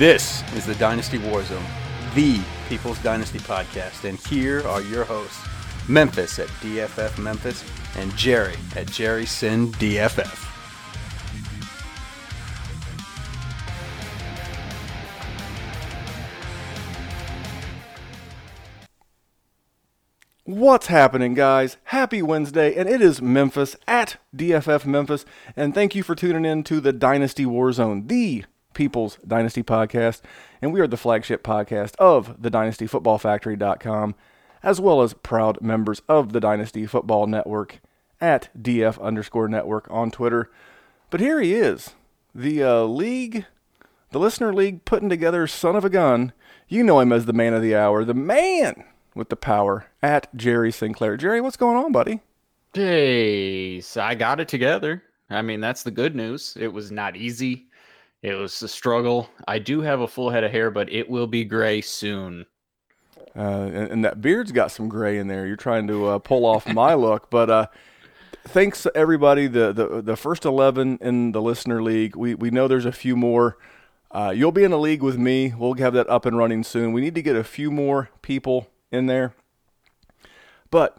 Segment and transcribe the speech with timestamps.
[0.00, 1.62] This is the Dynasty Warzone,
[2.14, 5.46] the People's Dynasty podcast, and here are your hosts,
[5.90, 7.62] Memphis at DFF Memphis
[7.96, 10.46] and Jerry at Jerry Sin DFF.
[20.44, 21.76] What's happening, guys?
[21.84, 26.64] Happy Wednesday, and it is Memphis at DFF Memphis, and thank you for tuning in
[26.64, 30.20] to the Dynasty Warzone, the People's Dynasty podcast,
[30.62, 34.14] and we are the flagship podcast of the DynastyFootballFactory.com,
[34.62, 37.80] as well as proud members of the Dynasty Football Network
[38.20, 40.50] at DF underscore network on Twitter.
[41.10, 41.90] But here he is,
[42.34, 43.46] the uh, league,
[44.10, 46.32] the listener league putting together son of a gun.
[46.68, 50.34] You know him as the man of the hour, the man with the power at
[50.36, 51.16] Jerry Sinclair.
[51.16, 52.20] Jerry, what's going on, buddy?
[52.72, 55.02] Hey, I got it together.
[55.28, 56.56] I mean, that's the good news.
[56.58, 57.66] It was not easy.
[58.22, 59.30] It was a struggle.
[59.48, 62.46] I do have a full head of hair, but it will be gray soon.
[63.34, 63.40] Uh,
[63.72, 65.46] and, and, that beard's got some gray in there.
[65.46, 67.66] You're trying to uh, pull off my look, but uh,
[68.48, 69.46] thanks everybody.
[69.46, 72.16] The, the the first eleven in the listener league.
[72.16, 73.56] We we know there's a few more.
[74.10, 75.54] Uh, you'll be in a league with me.
[75.56, 76.92] We'll have that up and running soon.
[76.92, 79.34] We need to get a few more people in there.
[80.70, 80.98] But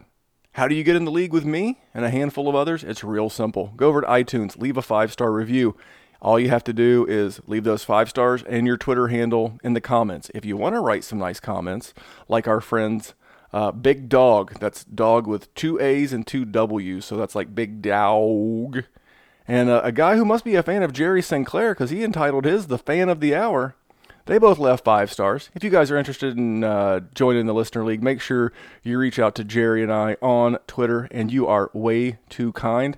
[0.52, 2.82] how do you get in the league with me and a handful of others?
[2.82, 3.72] It's real simple.
[3.76, 5.76] Go over to iTunes, leave a five star review.
[6.22, 9.74] All you have to do is leave those five stars and your Twitter handle in
[9.74, 10.30] the comments.
[10.32, 11.92] If you want to write some nice comments,
[12.28, 13.14] like our friends
[13.52, 17.82] uh, Big Dog, that's dog with two A's and two W's, so that's like Big
[17.82, 18.84] Dog.
[19.48, 22.44] And uh, a guy who must be a fan of Jerry Sinclair because he entitled
[22.44, 23.74] his The Fan of the Hour.
[24.26, 25.50] They both left five stars.
[25.56, 28.52] If you guys are interested in uh, joining the Listener League, make sure
[28.84, 32.96] you reach out to Jerry and I on Twitter, and you are way too kind.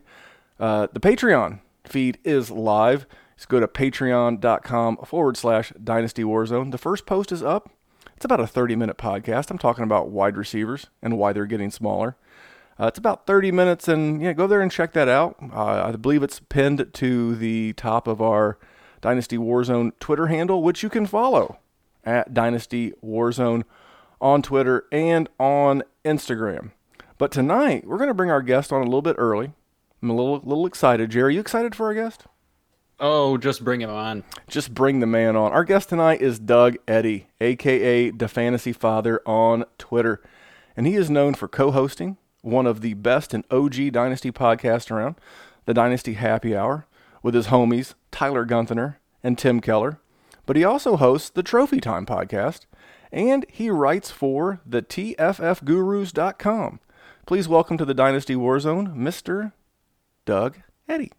[0.61, 3.07] Uh, the Patreon feed is live.
[3.37, 6.71] Just go to patreon.com forward slash dynasty warzone.
[6.71, 7.71] The first post is up.
[8.17, 9.51] It's about a 30 minute podcast.
[9.51, 12.17] I'm talking about wide receivers and why they're getting smaller.
[12.79, 15.37] Uh, it's about 30 minutes, and yeah, go there and check that out.
[15.53, 18.59] Uh, I believe it's pinned to the top of our
[19.01, 21.59] Dynasty Warzone Twitter handle, which you can follow
[22.05, 23.63] at Dynasty Warzone
[24.21, 26.73] on Twitter and on Instagram.
[27.17, 29.53] But tonight, we're going to bring our guest on a little bit early.
[30.05, 31.11] I'm a little, little excited.
[31.11, 32.25] Jerry, are you excited for our guest?
[33.01, 34.23] Oh, just bring him on.
[34.47, 35.51] Just bring the man on.
[35.51, 40.21] Our guest tonight is Doug Eddy, aka the Fantasy Father on Twitter.
[40.77, 44.91] And he is known for co hosting one of the best and OG Dynasty podcasts
[44.91, 45.15] around,
[45.65, 46.87] the Dynasty Happy Hour,
[47.23, 50.01] with his homies Tyler Gunther and Tim Keller.
[50.45, 52.67] But he also hosts the Trophy Time podcast
[53.11, 56.81] and he writes for the TFFGurus.com.
[57.25, 59.53] Please welcome to the Dynasty Warzone, Mr.
[60.25, 60.57] Doug
[60.89, 61.13] Eddy.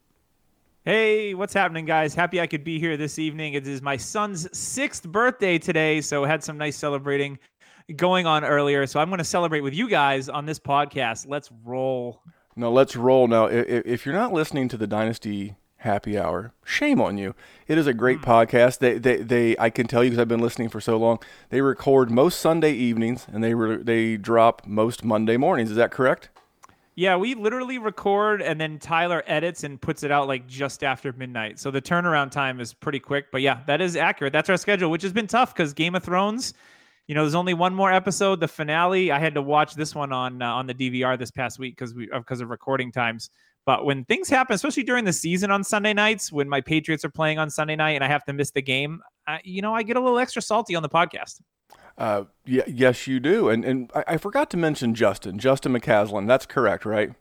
[0.83, 2.13] Hey, what's happening, guys?
[2.13, 3.53] Happy I could be here this evening.
[3.53, 7.39] It is my son's sixth birthday today, so had some nice celebrating
[7.95, 8.85] going on earlier.
[8.85, 11.27] So I'm going to celebrate with you guys on this podcast.
[11.27, 12.21] Let's roll.
[12.55, 13.27] No, let's roll.
[13.27, 15.55] Now, if you're not listening to the Dynasty
[15.85, 16.51] happy hour.
[16.65, 17.35] Shame on you.
[17.67, 18.23] It is a great mm.
[18.23, 18.79] podcast.
[18.79, 21.19] They, they, they, I can tell you because I've been listening for so long.
[21.49, 25.69] They record most Sunday evenings and they re, they drop most Monday mornings.
[25.69, 26.29] Is that correct?
[26.97, 31.11] Yeah, we literally record and then Tyler edits and puts it out like just after
[31.11, 31.59] midnight.
[31.59, 33.25] So the turnaround time is pretty quick.
[33.33, 34.31] But yeah, that is accurate.
[34.31, 36.53] That's our schedule, which has been tough because Game of Thrones.
[37.07, 39.11] You know, there's only one more episode, the finale.
[39.11, 41.93] I had to watch this one on uh, on the DVR this past week because
[41.93, 43.29] we because of recording times.
[43.65, 47.09] But when things happen, especially during the season on Sunday nights, when my Patriots are
[47.09, 49.83] playing on Sunday night and I have to miss the game, I, you know, I
[49.83, 51.41] get a little extra salty on the podcast.
[51.97, 53.49] Uh, yeah, yes, you do.
[53.49, 56.27] And and I, I forgot to mention Justin, Justin McCaslin.
[56.27, 57.13] That's correct, right?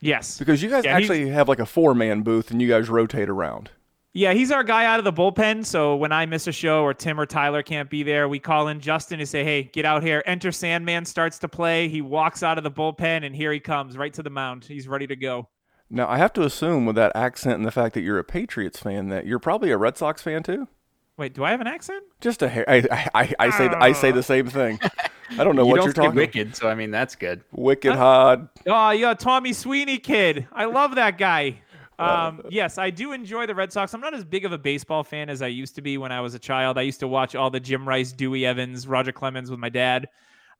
[0.00, 0.38] Yes.
[0.38, 3.28] Because you guys yeah, actually have like a four man booth and you guys rotate
[3.28, 3.70] around.
[4.14, 5.64] Yeah, he's our guy out of the bullpen.
[5.64, 8.68] So when I miss a show or Tim or Tyler can't be there, we call
[8.68, 10.22] in Justin and say, hey, get out here.
[10.26, 11.88] Enter Sandman starts to play.
[11.88, 14.64] He walks out of the bullpen and here he comes right to the mound.
[14.64, 15.48] He's ready to go.
[15.90, 18.80] Now, I have to assume with that accent and the fact that you're a Patriots
[18.80, 20.68] fan that you're probably a Red Sox fan too.
[21.18, 22.04] Wait, do I have an accent?
[22.20, 22.64] Just a hair.
[22.68, 24.78] I, I, I say I say the same thing.
[25.30, 26.14] I don't know you what don't you're talking.
[26.14, 27.42] Wicked, so I mean that's good.
[27.50, 28.48] Wicked hard.
[28.66, 30.46] Oh, yeah, Tommy Sweeney kid.
[30.52, 31.62] I love that guy.
[32.00, 33.92] Um, yes, I do enjoy the Red Sox.
[33.92, 36.20] I'm not as big of a baseball fan as I used to be when I
[36.20, 36.78] was a child.
[36.78, 40.06] I used to watch all the Jim Rice, Dewey Evans, Roger Clemens with my dad.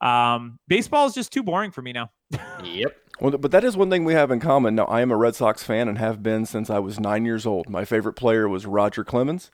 [0.00, 2.10] Um, baseball is just too boring for me now.
[2.64, 2.96] yep.
[3.20, 4.74] Well, but that is one thing we have in common.
[4.74, 7.46] Now, I am a Red Sox fan and have been since I was nine years
[7.46, 7.68] old.
[7.68, 9.52] My favorite player was Roger Clemens.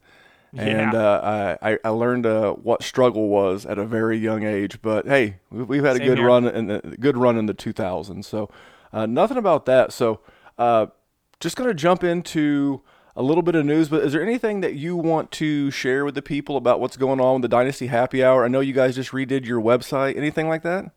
[0.56, 4.80] And uh, I, I learned uh, what struggle was at a very young age.
[4.82, 6.26] But hey, we've had a good here.
[6.26, 8.24] run in the good run in the 2000s.
[8.24, 8.50] So
[8.92, 9.92] uh, nothing about that.
[9.92, 10.20] So
[10.58, 10.86] uh,
[11.40, 12.82] just going to jump into
[13.16, 16.14] a little bit of news, but is there anything that you want to share with
[16.14, 18.44] the people about what's going on with the Dynasty Happy Hour?
[18.44, 20.16] I know you guys just redid your website.
[20.16, 20.92] Anything like that?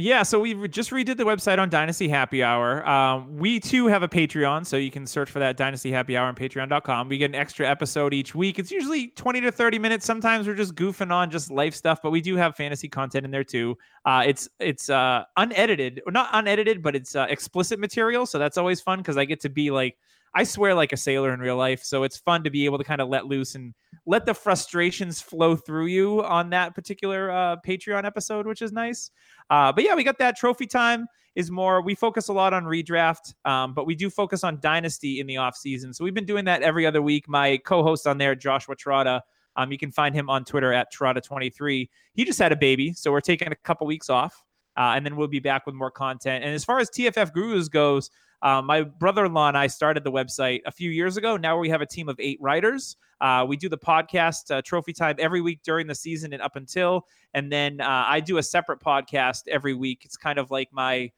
[0.00, 2.88] Yeah, so we just redid the website on Dynasty Happy Hour.
[2.88, 6.28] Um, we too have a Patreon, so you can search for that Dynasty Happy Hour
[6.28, 7.08] on patreon.com.
[7.08, 8.60] We get an extra episode each week.
[8.60, 10.06] It's usually 20 to 30 minutes.
[10.06, 13.32] Sometimes we're just goofing on just life stuff, but we do have fantasy content in
[13.32, 13.76] there too.
[14.04, 18.24] Uh, it's it's uh, unedited, not unedited, but it's uh, explicit material.
[18.24, 19.96] So that's always fun because I get to be like,
[20.34, 21.82] I swear like a sailor in real life.
[21.82, 23.74] So it's fun to be able to kind of let loose and
[24.06, 29.10] let the frustrations flow through you on that particular uh, Patreon episode, which is nice.
[29.50, 31.80] Uh, but yeah, we got that trophy time is more.
[31.82, 35.36] We focus a lot on redraft, um, but we do focus on dynasty in the
[35.36, 35.94] off season.
[35.94, 37.28] So we've been doing that every other week.
[37.28, 39.20] My co-host on there, Joshua Trotta.
[39.54, 41.88] Um, you can find him on Twitter at Trotta23.
[42.14, 44.44] He just had a baby, so we're taking a couple weeks off,
[44.76, 46.44] uh, and then we'll be back with more content.
[46.44, 48.10] And as far as TFF Gurus goes,
[48.42, 51.36] um, my brother-in-law and I started the website a few years ago.
[51.36, 52.96] Now we have a team of eight writers.
[53.20, 56.54] Uh, we do the podcast uh, Trophy Time every week during the season and up
[56.54, 60.02] until, and then uh, I do a separate podcast every week.
[60.04, 61.10] It's kind of like my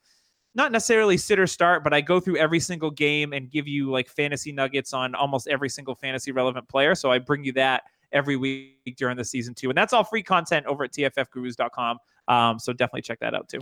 [0.54, 3.90] not necessarily sit or start, but I go through every single game and give you
[3.90, 6.94] like fantasy nuggets on almost every single fantasy relevant player.
[6.94, 10.22] So I bring you that every week during the season too, and that's all free
[10.22, 11.98] content over at tffgurus.com.
[12.28, 13.60] Um, so definitely check that out too.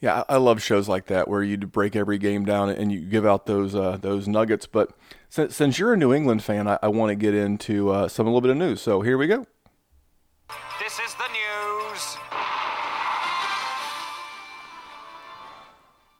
[0.00, 3.26] Yeah, I love shows like that where you break every game down and you give
[3.26, 4.66] out those uh, those nuggets.
[4.66, 4.92] But
[5.28, 8.26] since, since you're a New England fan, I, I want to get into uh, some
[8.26, 8.80] a little bit of news.
[8.80, 9.44] So here we go.
[10.78, 11.47] This is the news.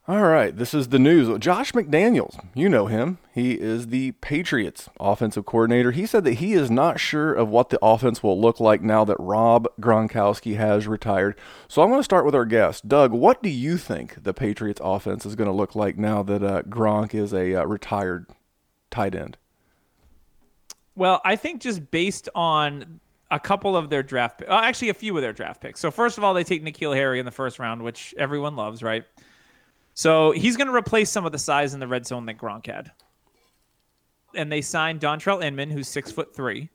[0.09, 1.39] All right, this is the news.
[1.39, 3.19] Josh McDaniels, you know him.
[3.35, 5.91] He is the Patriots offensive coordinator.
[5.91, 9.05] He said that he is not sure of what the offense will look like now
[9.05, 11.39] that Rob Gronkowski has retired.
[11.69, 12.89] So I'm going to start with our guest.
[12.89, 16.43] Doug, what do you think the Patriots offense is going to look like now that
[16.43, 18.29] uh, Gronk is a uh, retired
[18.91, 19.37] tight end?
[20.97, 23.01] Well, I think just based on
[23.31, 25.81] a couple of their draft, uh, actually a few of their draft picks.
[25.81, 28.83] So first of all, they take N'Keal Harry in the first round, which everyone loves,
[28.83, 29.05] right?
[29.99, 32.67] So he's going to replace some of the size in the red zone that Gronk
[32.67, 32.93] had.
[34.37, 36.71] And they signed Dontrelle Inman, who's six foot three.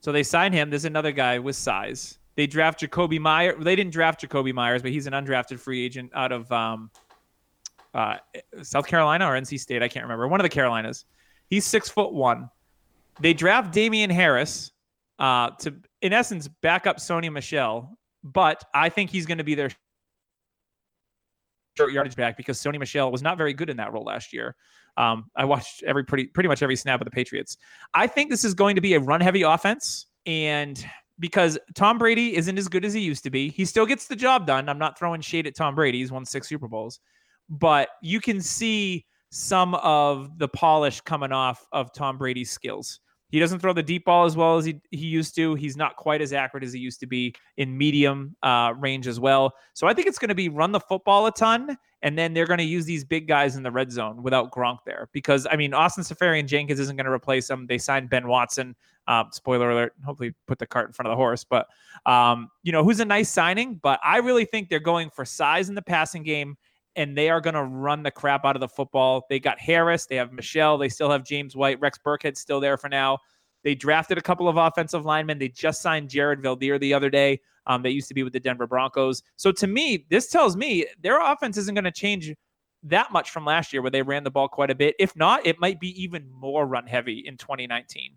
[0.00, 0.68] So they signed him.
[0.68, 2.18] There's another guy with size.
[2.36, 3.56] They draft Jakobi Meyer.
[3.58, 6.90] They didn't draft Jakobi Meyers, but he's an undrafted free agent out of um,
[7.94, 8.16] uh,
[8.60, 9.82] South Carolina or NC State.
[9.82, 10.28] I can't remember.
[10.28, 11.06] One of the Carolinas.
[11.48, 12.50] He's six foot one.
[13.20, 14.70] They draft Damien Harris
[15.18, 19.54] uh, to, in essence, back up Sony Michel, But I think he's going to be
[19.54, 19.70] their
[21.76, 24.56] short yardage back because Sony Michel was not very good in that role last year.
[24.96, 27.56] Um, I watched every pretty pretty much every snap of the Patriots.
[27.94, 30.84] I think this is going to be a run heavy offense, and
[31.18, 34.16] because Tom Brady isn't as good as he used to be, he still gets the
[34.16, 34.68] job done.
[34.68, 37.00] I'm not throwing shade at Tom Brady; he's won six Super Bowls,
[37.48, 43.00] but you can see some of the polish coming off of Tom Brady's skills.
[43.30, 45.54] He doesn't throw the deep ball as well as he, he used to.
[45.54, 49.20] He's not quite as accurate as he used to be in medium uh, range as
[49.20, 49.54] well.
[49.74, 52.46] So I think it's going to be run the football a ton, and then they're
[52.46, 55.08] going to use these big guys in the red zone without Gronk there.
[55.12, 57.66] Because, I mean, Austin Seferian-Jenkins isn't going to replace him.
[57.66, 58.74] They signed Ben Watson.
[59.06, 61.42] Uh, spoiler alert, hopefully put the cart in front of the horse.
[61.42, 61.66] But,
[62.06, 63.80] um, you know, who's a nice signing.
[63.82, 66.56] But I really think they're going for size in the passing game
[66.96, 69.26] and they are going to run the crap out of the football.
[69.28, 72.76] They got Harris, they have Michel, they still have James White, Rex Burkhead's still there
[72.76, 73.18] for now.
[73.62, 75.38] They drafted a couple of offensive linemen.
[75.38, 77.40] They just signed Jared Veldheer the other day.
[77.66, 79.22] Um, they used to be with the Denver Broncos.
[79.36, 82.32] So to me, this tells me their offense isn't going to change
[82.82, 84.96] that much from last year, where they ran the ball quite a bit.
[84.98, 88.12] If not, it might be even more run heavy in 2019.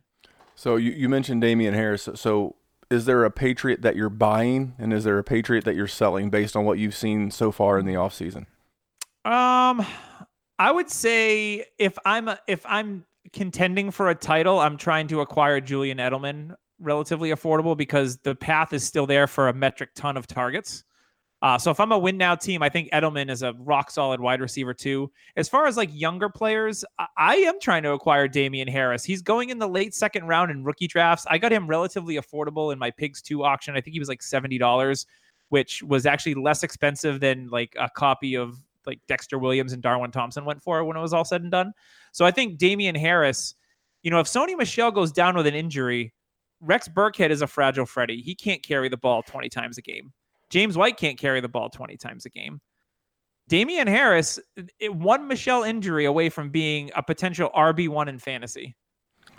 [0.55, 2.07] So you, you mentioned Damien Harris.
[2.15, 2.55] So
[2.89, 6.29] is there a Patriot that you're buying, and is there a Patriot that you're selling
[6.29, 8.45] based on what you've seen so far in the offseason?
[9.25, 9.85] Um,
[10.59, 15.21] I would say if I'm a, if I'm contending for a title, I'm trying to
[15.21, 20.17] acquire Julian Edelman relatively affordable because the path is still there for a metric ton
[20.17, 20.83] of targets.
[21.41, 24.21] Uh, so if I'm a win now team, I think Edelman is a rock solid
[24.21, 25.11] wide receiver too.
[25.35, 29.03] As far as like younger players, I, I am trying to acquire Damien Harris.
[29.03, 31.25] He's going in the late second round in rookie drafts.
[31.29, 33.75] I got him relatively affordable in my Pigs 2 auction.
[33.75, 35.05] I think he was like $70,
[35.49, 40.11] which was actually less expensive than like a copy of like Dexter Williams and Darwin
[40.11, 41.73] Thompson went for when it was all said and done.
[42.11, 43.55] So I think Damien Harris,
[44.01, 46.13] you know, if Sony Michel goes down with an injury,
[46.61, 48.21] Rex Burkhead is a fragile Freddy.
[48.21, 50.13] He can't carry the ball 20 times a game.
[50.49, 52.61] James White can't carry the ball 20 times a game.
[53.49, 54.39] Damien Harris,
[54.79, 58.75] it, one Michel injury away from being a potential RB1 in fantasy.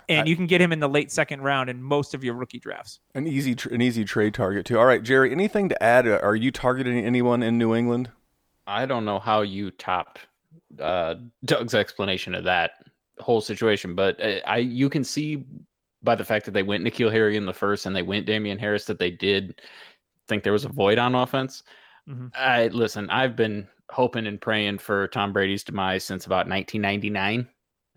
[0.07, 2.35] And I, you can get him in the late second round in most of your
[2.35, 2.99] rookie drafts.
[3.15, 4.77] An easy, an easy trade target too.
[4.77, 5.31] All right, Jerry.
[5.31, 6.07] Anything to add?
[6.07, 8.11] Uh, are you targeting anyone in New England?
[8.67, 10.19] I don't know how you top
[10.79, 12.71] uh, Doug's explanation of that.
[13.19, 13.95] whole situation.
[13.95, 15.45] But uh, I you can see
[16.03, 18.59] by the fact that they went N'Keal Harry in the first and they went Damien
[18.59, 19.61] Harris that they did
[20.27, 21.63] think there was a void on offense.
[22.09, 22.31] Mhm.
[22.35, 23.09] I listen.
[23.09, 27.47] I've been hoping and praying for Tom Brady's demise since about 1999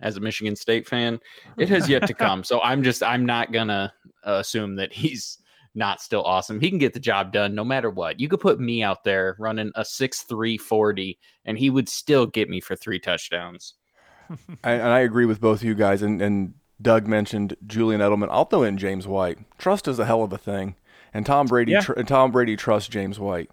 [0.00, 1.18] as a Michigan State fan.
[1.56, 2.44] It has yet to come.
[2.44, 3.92] So I'm just I'm not gonna
[4.24, 5.38] assume that he's
[5.78, 6.60] not still awesome.
[6.60, 8.20] He can get the job done no matter what.
[8.20, 12.50] You could put me out there running a 6'3 40 and he would still get
[12.50, 13.74] me for three touchdowns.
[14.64, 16.02] I, and I agree with both of you guys.
[16.02, 18.28] And, and Doug mentioned Julian Edelman.
[18.30, 19.38] I'll throw in James White.
[19.58, 20.76] Trust is a hell of a thing,
[21.12, 21.72] and Tom Brady.
[21.72, 21.80] Yeah.
[21.80, 23.50] Tr- and Tom Brady trusts James White.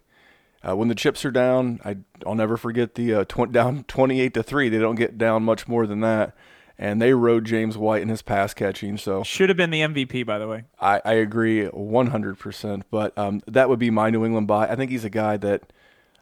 [0.66, 4.34] Uh, when the chips are down, I, I'll never forget the uh, tw- down twenty-eight
[4.34, 4.68] to three.
[4.68, 6.36] They don't get down much more than that,
[6.78, 8.98] and they rode James White in his pass catching.
[8.98, 10.64] So Should have been the MVP, by the way.
[10.80, 12.82] I, I agree 100%.
[12.90, 14.68] But um, that would be my New England buy.
[14.68, 15.72] I think he's a guy that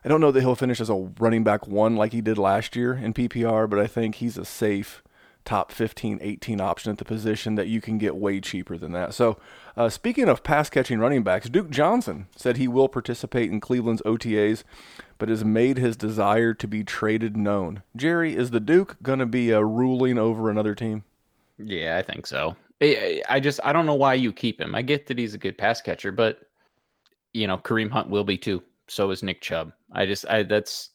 [0.04, 2.76] I don't know that he'll finish as a running back one like he did last
[2.76, 5.02] year in PPR, but I think he's a safe
[5.44, 9.14] top 15, 18 option at the position that you can get way cheaper than that.
[9.14, 9.38] So,
[9.76, 14.02] uh, speaking of pass catching running backs, Duke Johnson said he will participate in Cleveland's
[14.02, 14.64] OTAs,
[15.24, 17.82] but has made his desire to be traded known.
[17.96, 21.02] Jerry, is the Duke going to be uh, ruling over another team?
[21.56, 22.54] Yeah, I think so.
[22.82, 24.74] I, I just I don't know why you keep him.
[24.74, 26.40] I get that he's a good pass catcher, but
[27.32, 28.62] you know Kareem Hunt will be too.
[28.86, 29.72] So is Nick Chubb.
[29.92, 30.90] I just I that's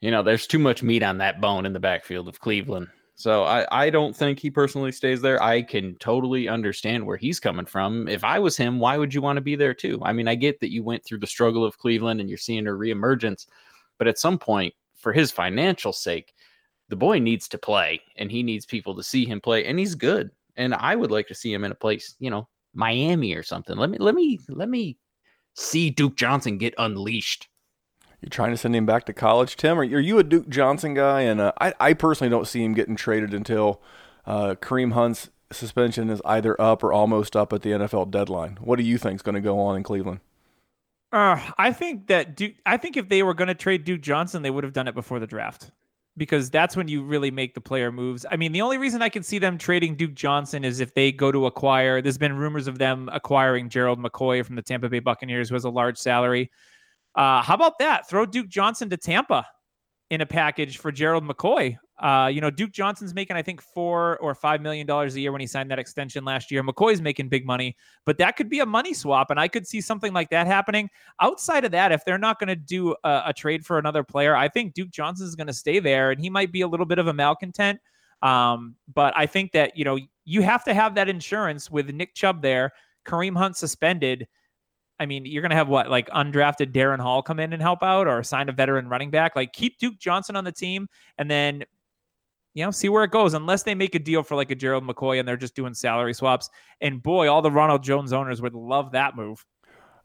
[0.00, 2.86] you know there's too much meat on that bone in the backfield of Cleveland.
[3.20, 5.42] So I I don't think he personally stays there.
[5.42, 8.08] I can totally understand where he's coming from.
[8.08, 10.00] If I was him, why would you want to be there too?
[10.02, 12.66] I mean, I get that you went through the struggle of Cleveland and you're seeing
[12.66, 13.46] a reemergence,
[13.98, 16.32] but at some point, for his financial sake,
[16.90, 19.94] the boy needs to play and he needs people to see him play and he's
[19.94, 23.42] good and i would like to see him in a place you know miami or
[23.42, 24.98] something let me let me let me
[25.54, 27.48] see duke johnson get unleashed
[28.20, 29.78] You're trying to send him back to college, Tim?
[29.78, 31.22] Are you a Duke Johnson guy?
[31.22, 33.80] And uh, I, I personally don't see him getting traded until
[34.26, 38.58] uh, Kareem Hunt's suspension is either up or almost up at the NFL deadline.
[38.60, 40.20] What do you think is going to go on in Cleveland?
[41.12, 42.54] Uh, I think that Duke.
[42.64, 44.94] I think if they were going to trade Duke Johnson, they would have done it
[44.94, 45.72] before the draft,
[46.16, 48.24] because that's when you really make the player moves.
[48.30, 51.10] I mean, the only reason I can see them trading Duke Johnson is if they
[51.10, 52.00] go to acquire.
[52.00, 55.64] There's been rumors of them acquiring Gerald McCoy from the Tampa Bay Buccaneers, who has
[55.64, 56.48] a large salary.
[57.14, 58.08] Uh, how about that?
[58.08, 59.46] Throw Duke Johnson to Tampa
[60.10, 61.76] in a package for Gerald McCoy.
[62.00, 65.32] Uh, you know, Duke Johnson's making, I think, four or five million dollars a year
[65.32, 66.62] when he signed that extension last year.
[66.62, 67.76] McCoy's making big money,
[68.06, 70.88] but that could be a money swap, and I could see something like that happening.
[71.20, 74.34] Outside of that, if they're not going to do a, a trade for another player,
[74.34, 76.86] I think Duke Johnson is going to stay there, and he might be a little
[76.86, 77.78] bit of a malcontent.
[78.22, 82.14] Um, but I think that you know you have to have that insurance with Nick
[82.14, 82.72] Chubb there,
[83.06, 84.26] Kareem Hunt suspended.
[85.00, 87.82] I mean, you're going to have what, like undrafted Darren Hall come in and help
[87.82, 89.34] out or sign a veteran running back?
[89.34, 91.64] Like, keep Duke Johnson on the team and then,
[92.52, 94.84] you know, see where it goes, unless they make a deal for like a Gerald
[94.84, 96.50] McCoy and they're just doing salary swaps.
[96.80, 99.44] And boy, all the Ronald Jones owners would love that move.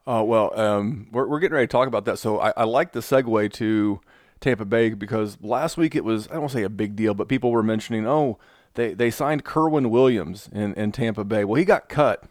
[0.08, 2.18] Uh, well, um, we're, we're getting ready to talk about that.
[2.18, 4.00] So I, I like the segue to
[4.40, 7.14] Tampa Bay because last week it was, I don't want to say a big deal,
[7.14, 8.38] but people were mentioning, oh,
[8.76, 11.44] they, they signed Kerwynn Williams in, in Tampa Bay.
[11.44, 12.24] Well, he got cut.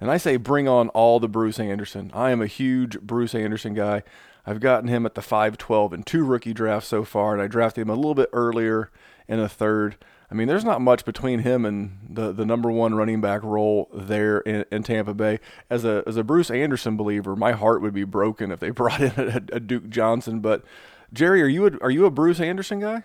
[0.00, 2.10] And I say bring on all the Bruce Anderson.
[2.14, 4.02] I am a huge Bruce Anderson guy.
[4.46, 7.82] I've gotten him at the 512 in two rookie drafts so far, and I drafted
[7.82, 8.90] him a little bit earlier
[9.28, 9.96] in a third.
[10.30, 13.90] I mean, there's not much between him and the, the number one running back role
[13.92, 15.40] there in, in Tampa Bay.
[15.68, 19.00] As a as a Bruce Anderson believer, my heart would be broken if they brought
[19.00, 20.40] in a, a Duke Johnson.
[20.40, 20.64] But
[21.12, 23.02] Jerry, are you a, are you a Bruce Anderson guy?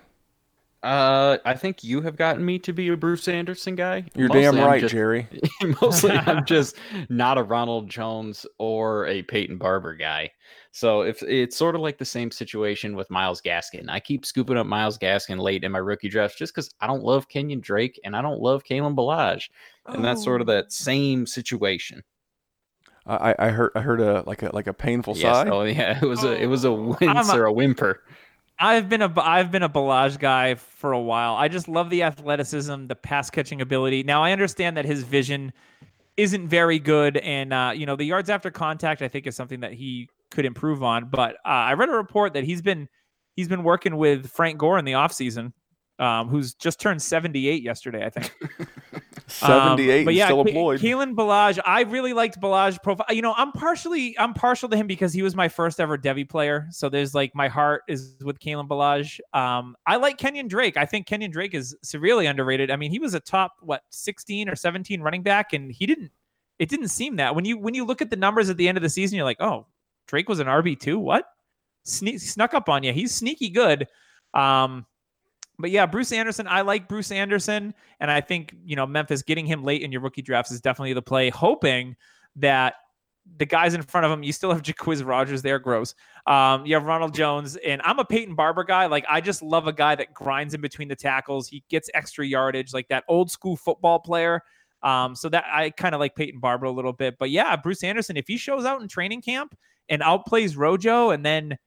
[0.85, 4.05] Uh i think you have gotten me to be a bruce anderson guy.
[4.15, 5.27] You're Mostly damn right, just- Jerry.
[5.81, 6.75] mostly i'm just
[7.09, 10.29] not a ronald jones or a peyton barber guy.
[10.71, 13.85] So if it's sort of like the same situation with myles gaskin.
[13.89, 17.03] I keep scooping up myles gaskin late in my rookie drafts just because i don't
[17.03, 19.49] love kenyon drake and i don't love Kalen ballage
[19.87, 22.03] and that's sort of that same situation.
[23.07, 25.21] I, I heard I heard a like a like a painful yes.
[25.35, 25.47] sigh.
[25.49, 25.99] oh yeah.
[26.01, 28.01] It was a it was a I'm wince a- or a whimper
[28.57, 31.35] I've been a I've been a Ballage guy for a while.
[31.35, 34.03] I just love the athleticism, the pass catching ability.
[34.03, 35.51] Now I understand that his vision
[36.15, 39.59] isn't very good, and uh, you know the yards after contact I think is something
[39.59, 41.09] that he could improve on.
[41.09, 42.87] But uh, I read a report that he's been
[43.35, 45.51] he's been working with Frank Gore in the offseason,
[45.99, 48.33] um, who's just turned 78 yesterday, I think.
[49.27, 50.79] Seventy eight Um, but yeah, still employed.
[50.79, 53.07] Kalen Ballage, I really liked Ballage profile.
[53.09, 56.27] You know, I'm partially I'm partial to him because he was my first ever devy
[56.27, 56.67] player.
[56.71, 59.19] So there's like my heart is with Kalen Ballage.
[59.33, 60.77] Um, I like Kenyon Drake.
[60.77, 62.69] I think Kenyon Drake is severely underrated.
[62.69, 66.11] I mean, he was a top what 16 or 17 running back, and he didn't.
[66.59, 68.77] It didn't seem that when you when you look at the numbers at the end
[68.77, 69.65] of the season, you're like, oh,
[70.07, 70.99] Drake was an RB two.
[70.99, 71.25] What?
[71.85, 72.93] Sne- snuck up on you.
[72.93, 73.87] He's sneaky good.
[74.33, 74.85] Um,
[75.59, 77.73] but yeah, Bruce Anderson, I like Bruce Anderson.
[77.99, 80.93] And I think, you know, Memphis getting him late in your rookie drafts is definitely
[80.93, 81.95] the play, hoping
[82.37, 82.75] that
[83.37, 85.95] the guys in front of him, you still have Jacquizz Rogers there, gross.
[86.27, 88.85] Um, you have Ronald Jones, and I'm a Peyton Barber guy.
[88.85, 91.47] Like, I just love a guy that grinds in between the tackles.
[91.47, 94.41] He gets extra yardage, like that old school football player.
[94.83, 97.15] Um, so that I kind of like Peyton Barber a little bit.
[97.17, 99.57] But yeah, Bruce Anderson, if he shows out in training camp
[99.89, 101.57] and outplays Rojo and then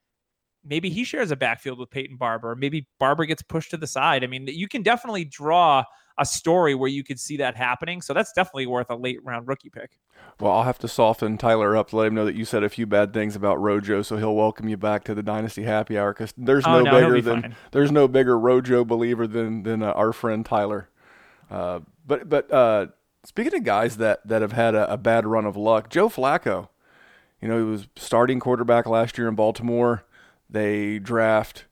[0.65, 2.55] maybe he shares a backfield with Peyton Barber.
[2.57, 4.25] Maybe Barber gets pushed to the side.
[4.25, 5.85] I mean, you can definitely draw
[6.21, 8.03] a story where you could see that happening.
[8.03, 9.99] So that's definitely worth a late round rookie pick.
[10.41, 12.69] Well, I'll have to soften Tyler up to let him know that you said a
[12.69, 16.12] few bad things about Rojo, so he'll welcome you back to the Dynasty Happy Hour
[16.12, 17.57] because there's Oh, no, no, bigger than fine.
[17.73, 20.88] there's no bigger Rojo believer than than uh, our friend Tyler.
[21.50, 22.87] Uh, but but uh,
[23.25, 26.69] speaking of guys that that have had a, a bad run of luck, Joe Flacco,
[27.41, 30.05] you know he was starting quarterback last year in Baltimore.
[30.50, 31.67] They draft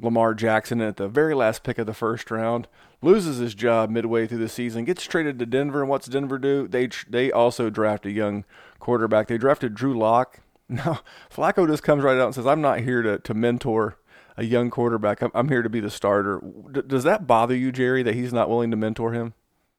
[0.00, 2.68] Lamar Jackson at the very last pick of the first round,
[3.02, 6.66] loses his job midway through the season, gets traded to Denver, and what's Denver do?
[6.68, 8.44] They they also draft a young
[8.78, 9.28] quarterback.
[9.28, 10.40] They drafted Drew Lock.
[10.68, 13.98] Now Flacco just comes right out and says, "I'm not here to to mentor
[14.36, 15.22] a young quarterback.
[15.22, 16.40] I'm, I'm here to be the starter."
[16.72, 19.34] D- does that bother you, Jerry, that he's not willing to mentor him?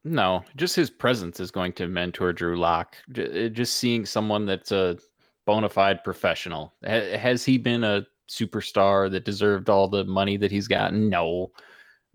[0.05, 2.95] No, just his presence is going to mentor Drew Lock.
[3.11, 4.97] Just seeing someone that's a
[5.45, 6.73] bona fide professional.
[6.85, 11.09] Ha- Has he been a superstar that deserved all the money that he's gotten?
[11.09, 11.51] No.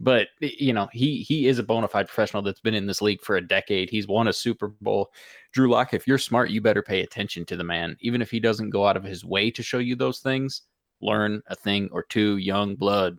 [0.00, 3.20] But you know, he he is a bona fide professional that's been in this league
[3.20, 3.88] for a decade.
[3.88, 5.12] He's won a Super Bowl.
[5.52, 7.96] Drew Lock, if you're smart, you better pay attention to the man.
[8.00, 10.62] Even if he doesn't go out of his way to show you those things,
[11.00, 13.18] learn a thing or two, young blood.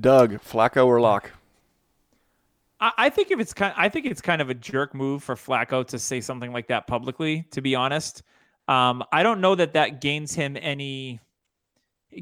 [0.00, 1.30] Doug Flacco or Lock?
[2.80, 5.34] I, I think if it's kind, I think it's kind of a jerk move for
[5.34, 7.46] Flacco to say something like that publicly.
[7.52, 8.22] To be honest,
[8.68, 11.20] um, I don't know that that gains him any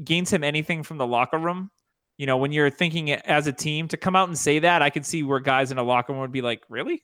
[0.03, 1.71] gains him anything from the locker room.
[2.17, 4.89] You know, when you're thinking as a team to come out and say that, I
[4.89, 7.03] could see where guys in a locker room would be like, "Really?"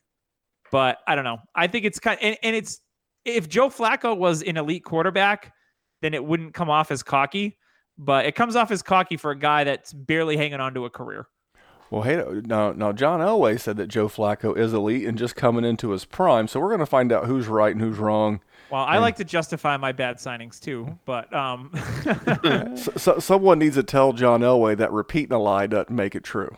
[0.72, 1.40] But I don't know.
[1.54, 2.82] I think it's kind and, and it's
[3.26, 5.54] if Joe Flacco was an elite quarterback,
[6.02, 7.58] then it wouldn't come off as cocky.
[7.98, 10.90] But it comes off as cocky for a guy that's barely hanging on to a
[10.90, 11.28] career.
[11.92, 15.64] Well, hey, now, now John Elway said that Joe Flacco is elite and just coming
[15.64, 16.48] into his prime.
[16.48, 18.42] So we're going to find out who's right and who's wrong.
[18.70, 21.72] Well, I like to justify my bad signings too, but um,
[22.76, 26.24] so, so, someone needs to tell John Elway that repeating a lie doesn't make it
[26.24, 26.58] true.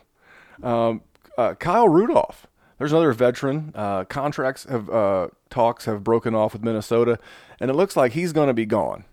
[0.63, 1.01] Um,
[1.37, 3.73] uh, Kyle Rudolph, there's another veteran.
[3.75, 7.19] Uh, contracts have uh, talks have broken off with Minnesota,
[7.59, 9.05] and it looks like he's going to be gone.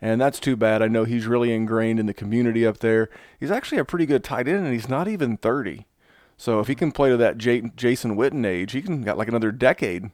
[0.00, 0.82] And that's too bad.
[0.82, 3.10] I know he's really ingrained in the community up there.
[3.38, 5.86] He's actually a pretty good tight end, and he's not even 30.
[6.38, 9.28] So if he can play to that J- Jason Witten age, he can got like
[9.28, 10.10] another decade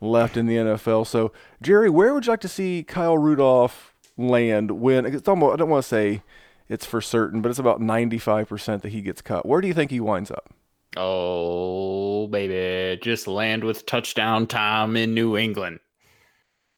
[0.00, 1.06] left in the NFL.
[1.06, 1.32] So
[1.62, 5.70] Jerry, where would you like to see Kyle Rudolph land when it's almost I don't
[5.70, 6.22] want to say
[6.68, 9.46] it's for certain, but it's about 95% that he gets cut.
[9.46, 10.52] Where do you think he winds up?
[10.96, 15.80] Oh, baby, just land with touchdown time in New England.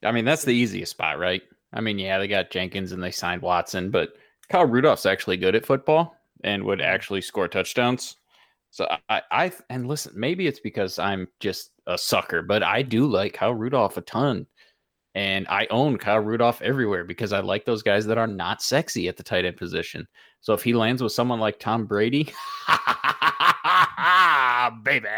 [0.05, 1.43] I mean, that's the easiest spot, right?
[1.73, 4.15] I mean, yeah, they got Jenkins and they signed Watson, but
[4.49, 8.17] Kyle Rudolph's actually good at football and would actually score touchdowns.
[8.71, 13.07] So I, I, and listen, maybe it's because I'm just a sucker, but I do
[13.07, 14.47] like Kyle Rudolph a ton.
[15.17, 19.09] And I own Kyle Rudolph everywhere because I like those guys that are not sexy
[19.09, 20.07] at the tight end position.
[20.41, 22.33] So if he lands with someone like Tom Brady,
[24.85, 25.09] baby.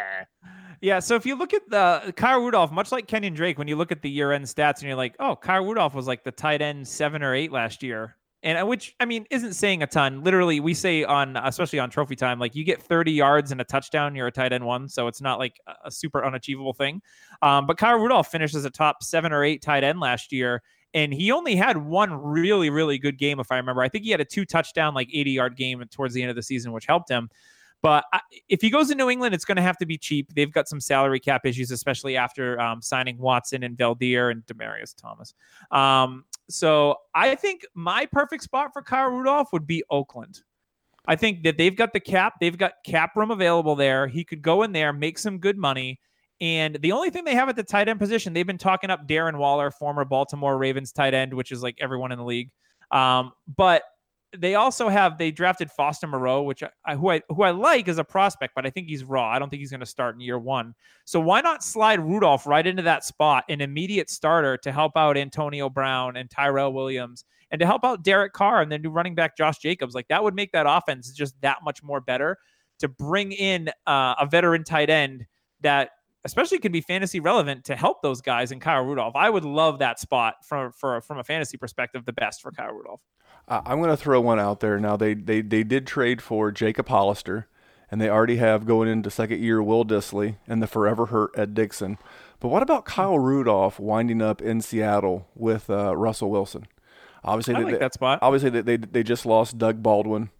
[0.81, 0.99] yeah.
[1.01, 3.93] So if you look at the Kyle Rudolph, much like Kenyon Drake, when you look
[3.93, 6.89] at the year-end stats and you're like, oh, Kyle Rudolph was like the tight end
[6.89, 10.23] seven or eight last year, and uh, which I mean isn't saying a ton.
[10.23, 13.65] Literally, we say on especially on Trophy Time, like you get 30 yards and a
[13.65, 17.01] touchdown, you're a tight end one, so it's not like a super unachievable thing.
[17.41, 20.63] Um, but Kyle Rudolph finished as a top seven or eight tight end last year.
[20.95, 23.81] And he only had one really, really good game, if I remember.
[23.81, 26.37] I think he had a two touchdown, like 80 yard game towards the end of
[26.37, 27.31] the season, which helped him.
[27.83, 28.05] But
[28.49, 30.33] if he goes to New England, it's going to have to be cheap.
[30.35, 34.95] They've got some salary cap issues, especially after um, signing Watson and Veldheer and Demaryius
[34.97, 35.35] Thomas.
[35.73, 40.41] Um, so I think my perfect spot for Kyle Rudolph would be Oakland.
[41.07, 44.07] I think that they've got the cap, they've got cap room available there.
[44.07, 45.99] He could go in there, make some good money.
[46.41, 49.07] And the only thing they have at the tight end position, they've been talking up
[49.07, 52.51] Darren Waller, former Baltimore Ravens tight end, which is like everyone in the league.
[52.91, 53.83] Um, but
[54.37, 57.99] they also have they drafted Foster Moreau, which I, who I who I like as
[57.99, 59.29] a prospect, but I think he's raw.
[59.29, 60.75] I don't think he's going to start in year one.
[61.05, 65.17] So why not slide Rudolph right into that spot, an immediate starter to help out
[65.17, 69.15] Antonio Brown and Tyrell Williams, and to help out Derek Carr and then do running
[69.15, 69.95] back Josh Jacobs?
[69.95, 72.39] Like that would make that offense just that much more better.
[72.79, 75.25] To bring in uh, a veteran tight end
[75.61, 75.91] that
[76.25, 79.17] especially could be fantasy relevant to help those guys and Kyle Rudolph.
[79.17, 82.73] I would love that spot from for from a fantasy perspective, the best for Kyle
[82.73, 83.01] Rudolph.
[83.65, 84.97] I'm going to throw one out there now.
[84.97, 87.49] They they they did trade for Jacob Hollister,
[87.91, 91.55] and they already have going into second year Will Dissly and the forever hurt Ed
[91.55, 91.99] Dickson.
[92.41, 96.67] But what about Kyle Rudolph winding up in Seattle with uh, Russell Wilson?
[97.25, 98.19] Obviously, I they, like that spot.
[98.23, 100.31] Obviously, they, they they just lost Doug Baldwin,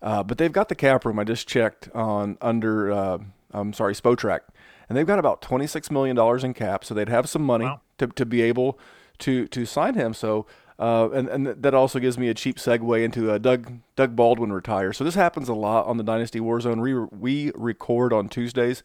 [0.00, 1.18] uh, but they've got the cap room.
[1.18, 3.18] I just checked on under uh,
[3.52, 4.40] I'm sorry Spotrac,
[4.88, 7.80] and they've got about 26 million dollars in cap, so they'd have some money Wow.
[7.98, 8.78] to, to be able
[9.20, 10.14] to to sign him.
[10.14, 10.46] So.
[10.78, 14.52] Uh, and, and that also gives me a cheap segue into uh, Doug Doug Baldwin
[14.52, 14.92] retire.
[14.92, 16.80] So this happens a lot on the Dynasty Warzone.
[16.80, 18.82] We we record on Tuesdays,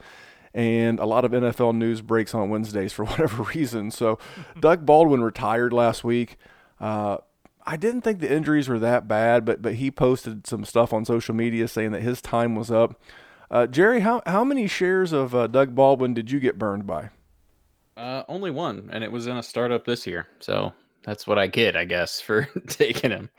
[0.53, 3.91] and a lot of NFL news breaks on Wednesdays for whatever reason.
[3.91, 4.19] So
[4.59, 6.37] Doug Baldwin retired last week.
[6.79, 7.17] Uh,
[7.65, 11.05] I didn't think the injuries were that bad, but but he posted some stuff on
[11.05, 13.01] social media saying that his time was up.
[13.49, 17.09] Uh, Jerry, how how many shares of uh, Doug Baldwin did you get burned by?
[17.95, 20.27] Uh, only one, and it was in a startup this year.
[20.39, 20.73] So
[21.07, 23.29] that's what I get, I guess, for taking him.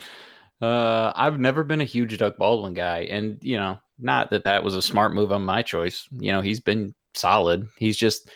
[0.60, 4.64] Uh, I've never been a huge Doug Baldwin guy, and you know, not that that
[4.64, 6.08] was a smart move on my choice.
[6.18, 7.68] You know, he's been solid.
[7.76, 8.30] He's just,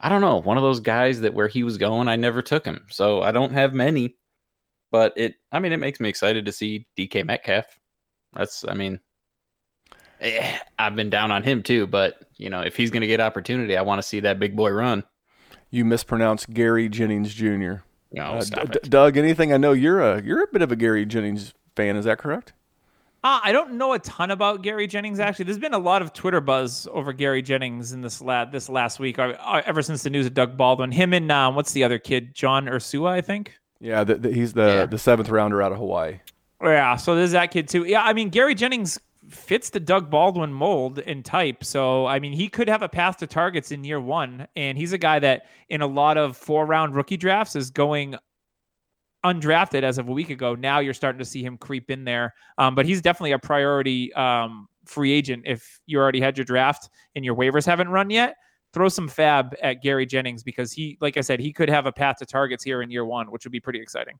[0.00, 2.66] I don't know, one of those guys that where he was going, I never took
[2.66, 2.84] him.
[2.90, 4.16] So I don't have many,
[4.90, 7.66] but it, I mean, it makes me excited to see DK Metcalf.
[8.34, 8.98] That's, I mean,
[10.20, 13.20] eh, I've been down on him too, but you know, if he's going to get
[13.20, 15.04] opportunity, I want to see that big boy run.
[15.70, 17.76] You mispronounced Gary Jennings Jr.
[18.12, 18.90] No, Uh, stop D- it.
[18.90, 19.52] Doug, anything?
[19.52, 21.96] I know you're a you're a bit of a Gary Jennings fan.
[21.96, 22.52] Is that correct?
[23.24, 25.44] Uh, I don't know a ton about Gary Jennings actually.
[25.44, 28.98] There's been a lot of Twitter buzz over Gary Jennings in this la- this last
[28.98, 30.90] week, uh, uh, ever since the news of Doug Baldwin.
[30.90, 33.52] Him and um, what's the other kid, John Ursua, I think.
[33.80, 34.86] Yeah, the, the, he's the Yeah.
[34.86, 36.18] the seventh rounder out of Hawaii.
[36.62, 37.84] Yeah, so there's that kid too.
[37.84, 38.98] Yeah, I mean Gary Jennings
[39.32, 41.64] fits the Doug Baldwin mold and type.
[41.64, 44.92] So I mean he could have a path to targets in year one, and he's
[44.92, 48.16] a guy that in a lot of four round rookie drafts is going
[49.24, 50.54] undrafted as of a week ago.
[50.54, 54.12] Now you're starting to see him creep in there, um, but he's definitely a priority
[54.14, 55.44] um, free agent.
[55.46, 58.34] If you already had your draft and your waivers haven't run yet,
[58.72, 61.92] throw some fab at Gary Jennings because he, like I said, he could have a
[61.92, 64.18] path to targets here in year one, which would be pretty exciting.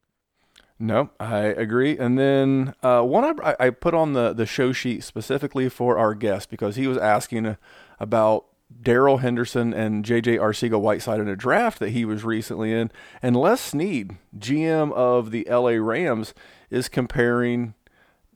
[0.78, 1.96] No, I agree.
[1.96, 6.14] And then uh, one I, I put on the, the show sheet specifically for our
[6.14, 7.56] guest because he was asking
[8.00, 8.46] about
[8.80, 12.90] Darrell Henderson and JJ Arcega Whiteside in a draft that he was recently in.
[13.20, 16.34] And Les Snead, GM of the LA Rams,
[16.70, 17.74] is comparing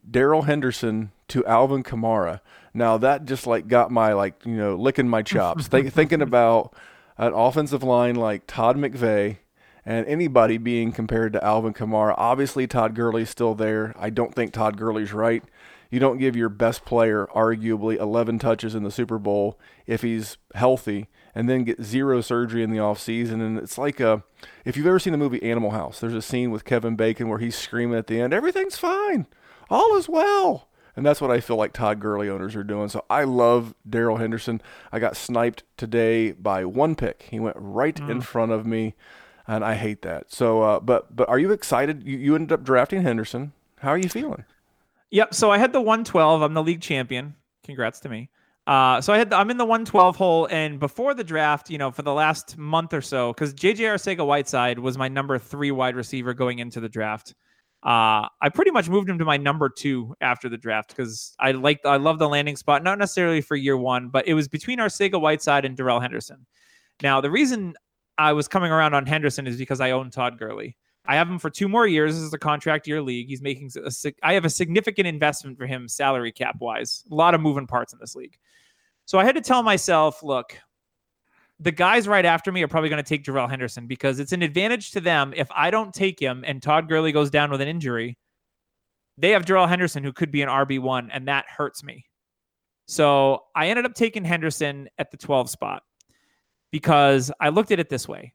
[0.09, 2.39] Darrell Henderson to Alvin Kamara.
[2.73, 5.67] Now that just like got my like you know licking my chops.
[5.67, 6.73] Think, thinking about
[7.17, 9.37] an offensive line like Todd McVay
[9.87, 12.13] and anybody being compared to Alvin Kamara.
[12.17, 13.95] Obviously Todd Gurley's still there.
[13.97, 15.41] I don't think Todd Gurley's right.
[15.89, 20.35] You don't give your best player arguably 11 touches in the Super Bowl if he's
[20.53, 23.35] healthy and then get zero surgery in the offseason.
[23.35, 24.23] And it's like a,
[24.65, 27.39] if you've ever seen the movie Animal House, there's a scene with Kevin Bacon where
[27.39, 29.25] he's screaming at the end, everything's fine,
[29.69, 30.67] all is well.
[30.97, 32.89] And that's what I feel like Todd Gurley owners are doing.
[32.89, 34.61] So I love Darrell Henderson.
[34.91, 37.27] I got sniped today by one pick.
[37.29, 38.23] He went right in mm.
[38.23, 38.95] front of me,
[39.47, 40.31] and I hate that.
[40.31, 42.03] So, uh, but but are you excited?
[42.05, 43.53] You, you ended up drafting Henderson.
[43.79, 44.43] How are you feeling?
[45.11, 45.33] Yep.
[45.33, 46.41] So I had the 112.
[46.41, 47.35] I'm the league champion.
[47.63, 48.29] Congrats to me.
[48.65, 51.77] Uh, so I had the, I'm in the 112 hole, and before the draft, you
[51.77, 55.71] know, for the last month or so, because JJ Arcega Whiteside was my number three
[55.71, 57.33] wide receiver going into the draft.
[57.81, 61.51] Uh, I pretty much moved him to my number two after the draft because I
[61.51, 64.79] liked I love the landing spot, not necessarily for year one, but it was between
[64.79, 66.45] Arcega Whiteside and Darrell Henderson.
[67.01, 67.75] Now the reason
[68.17, 70.75] I was coming around on Henderson is because I own Todd Gurley.
[71.05, 72.15] I have him for two more years.
[72.15, 73.27] This is a contract year league.
[73.27, 73.91] He's making a,
[74.23, 77.03] I have a significant investment for him salary cap wise.
[77.09, 78.37] A lot of moving parts in this league.
[79.05, 80.59] So I had to tell myself, look,
[81.59, 84.41] the guys right after me are probably going to take Jarrell Henderson because it's an
[84.41, 87.67] advantage to them if I don't take him and Todd Gurley goes down with an
[87.69, 88.17] injury.
[89.17, 92.05] They have Jarrell Henderson who could be an RB1 and that hurts me.
[92.85, 95.83] So I ended up taking Henderson at the 12 spot
[96.71, 98.33] because I looked at it this way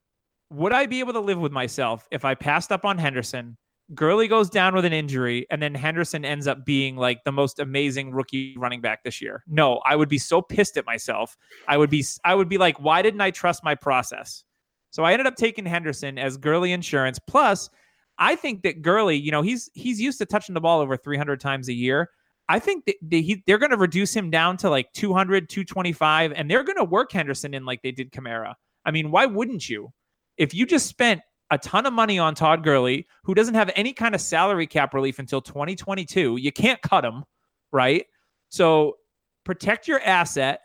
[0.51, 3.57] would I be able to live with myself if I passed up on Henderson?
[3.95, 7.59] Gurley goes down with an injury, and then Henderson ends up being like the most
[7.59, 9.42] amazing rookie running back this year.
[9.47, 11.37] No, I would be so pissed at myself.
[11.68, 14.45] I would be, I would be like, why didn't I trust my process?
[14.90, 17.18] So I ended up taking Henderson as Gurley insurance.
[17.18, 17.71] Plus,
[18.18, 21.40] I think that Gurley, you know, he's he's used to touching the ball over 300
[21.40, 22.11] times a year.
[22.53, 26.51] I think they, he, they're going to reduce him down to like 200, 225, and
[26.51, 28.53] they're going to work Henderson in like they did Kamara.
[28.85, 29.91] I mean, why wouldn't you?
[30.37, 33.95] If you just spent a ton of money on Todd Gurley, who doesn't have any
[33.95, 37.25] kind of salary cap relief until 2022, you can't cut him,
[37.73, 38.05] right?
[38.51, 38.99] So
[39.45, 40.61] protect your asset,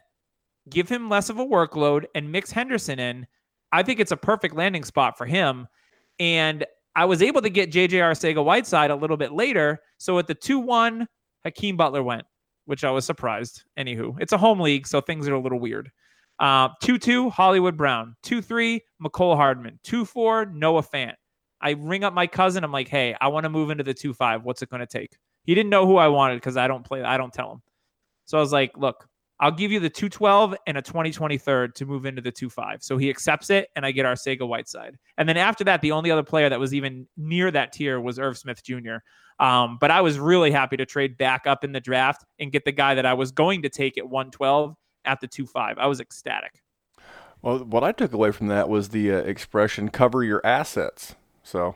[0.70, 3.26] give him less of a workload, and mix Henderson in,
[3.72, 5.70] I think it's a perfect landing spot for him.
[6.20, 6.66] And
[6.98, 9.80] I was able to get JJ Arcega Whiteside a little bit later.
[10.00, 11.08] So at the 2 1,
[11.44, 12.26] Hakeem Butler went,
[12.66, 13.64] which I was surprised.
[13.78, 15.92] Anywho, it's a home league, so things are a little weird.
[16.40, 18.16] Uh, 2 2, Hollywood Brown.
[18.24, 19.80] 2 3, Mecole Hardman.
[19.84, 21.16] 2 4, Noah Fant.
[21.62, 22.64] I ring up my cousin.
[22.64, 24.44] I'm like, hey, I want to move into the 2 5.
[24.44, 25.18] What's it going to take?
[25.44, 27.62] He didn't know who I wanted because I don't play, I don't tell him.
[28.26, 29.08] So I was like, look,
[29.40, 32.82] I'll give you the 212 and a 2023 to move into the 25.
[32.82, 34.98] So he accepts it, and I get Arcega Whiteside.
[35.18, 38.18] And then after that, the only other player that was even near that tier was
[38.18, 38.98] Irv Smith Jr.
[39.40, 42.66] Um, but I was really happy to trade back up in the draft and get
[42.66, 45.78] the guy that I was going to take at 112 at the 25.
[45.78, 46.64] I was ecstatic.
[47.44, 51.76] Well, what I took away from that was the uh, expression "cover your assets." So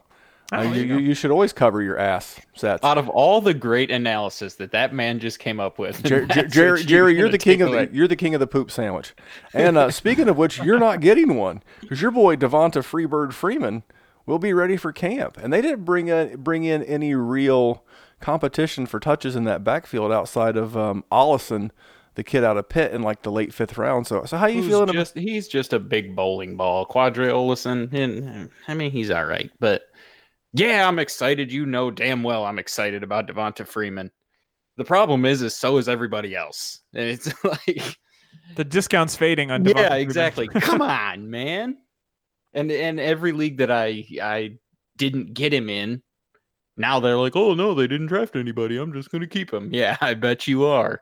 [0.53, 2.83] Oh, uh, you, you you should always cover your assets.
[2.83, 6.47] Out of all the great analysis that that man just came up with, Jer- Jer-
[6.47, 7.89] Jerry, you're Jerry, you're the king take of the away.
[7.93, 9.13] you're the king of the poop sandwich.
[9.53, 13.83] And uh, speaking of which, you're not getting one because your boy Devonta Freebird Freeman
[14.25, 17.83] will be ready for camp, and they didn't bring in, bring in any real
[18.19, 21.71] competition for touches in that backfield outside of um, Ollison,
[22.15, 24.05] the kid out of Pitt in like the late fifth round.
[24.05, 24.89] So, so how you Who's feeling?
[24.89, 26.85] about he's just a big bowling ball.
[26.85, 29.49] Qadree Ollison, and I mean, he's all right.
[29.59, 29.83] But
[30.53, 31.51] yeah, I'm excited.
[31.51, 34.11] You know damn well I'm excited about Devonta Freeman.
[34.77, 36.79] The problem is, is so is everybody else.
[36.93, 37.97] And it's like,
[38.55, 40.01] The discount's fading on Devonta yeah, Freeman.
[40.01, 40.47] exactly.
[40.61, 41.77] Come on, man.
[42.53, 44.57] And and every league that I I
[44.97, 46.01] didn't get him in,
[46.77, 48.77] now they're like, oh no, they didn't draft anybody.
[48.77, 49.69] I'm just gonna keep him.
[49.73, 51.01] Yeah, I bet you are.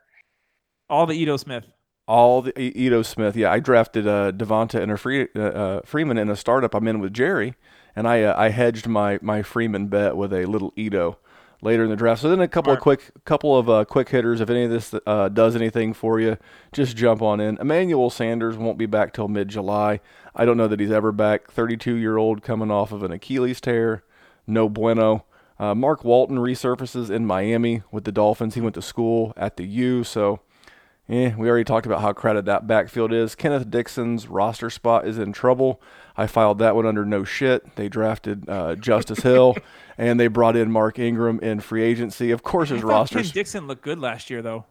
[0.88, 1.66] All the Ito Smith.
[2.06, 3.36] All the Ito Smith.
[3.36, 6.88] Yeah, I drafted uh, Devonta and a free, uh, uh, Freeman in a startup I'm
[6.88, 7.54] in with Jerry,
[7.94, 11.18] and I uh, I hedged my my Freeman bet with a little Ito
[11.62, 12.22] later in the draft.
[12.22, 14.40] So then a couple of quick couple of uh, quick hitters.
[14.40, 16.36] If any of this uh, does anything for you,
[16.72, 17.58] just jump on in.
[17.58, 20.00] Emmanuel Sanders won't be back till mid July.
[20.34, 21.50] I don't know that he's ever back.
[21.50, 24.04] 32 year old coming off of an Achilles tear.
[24.46, 25.24] No bueno.
[25.58, 28.54] Uh, Mark Walton resurfaces in Miami with the Dolphins.
[28.54, 30.40] He went to school at the U, so
[31.10, 33.34] Eh, we already talked about how crowded that backfield is.
[33.34, 35.82] Kenneth Dixon's roster spot is in trouble.
[36.16, 37.74] I filed that one under no shit.
[37.74, 39.56] They drafted uh, Justice Hill,
[39.98, 42.30] and they brought in Mark Ingram in free agency.
[42.30, 43.22] Of course, his roster.
[43.24, 44.66] Dixon looked good last year, though.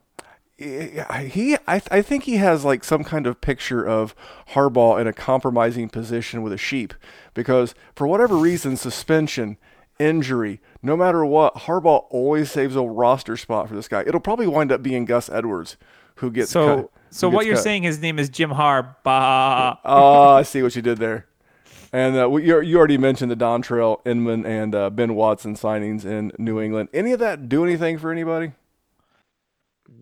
[0.58, 4.14] He, I, I think he has like some kind of picture of
[4.52, 6.94] Harbaugh in a compromising position with a sheep,
[7.34, 9.58] because for whatever reason, suspension,
[10.00, 14.02] injury, no matter what, Harbaugh always saves a roster spot for this guy.
[14.02, 15.78] It'll probably wind up being Gus Edwards
[16.20, 16.92] who gets So, cut.
[17.10, 17.64] so what you're cut.
[17.64, 19.78] saying, his name is Jim Harbaugh.
[19.86, 21.26] Oh, I see what you did there.
[21.92, 26.06] And uh, we- you, you already mentioned the Dontrelle, Inman, and uh, Ben Watson signings
[26.06, 26.90] in New England.
[26.94, 28.52] Any of that do anything for anybody?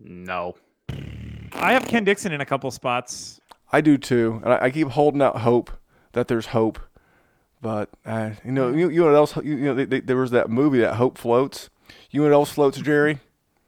[0.04, 0.56] No.
[1.52, 3.40] I have Ken Dixon in a couple spots.
[3.72, 5.70] I do too, and I, I keep holding out hope
[6.12, 6.78] that there's hope.
[7.60, 9.36] But uh, you know, you, you know what else?
[9.36, 11.68] You, you know, they, they, there was that movie that Hope Floats.
[12.10, 13.18] You know what else floats, Jerry?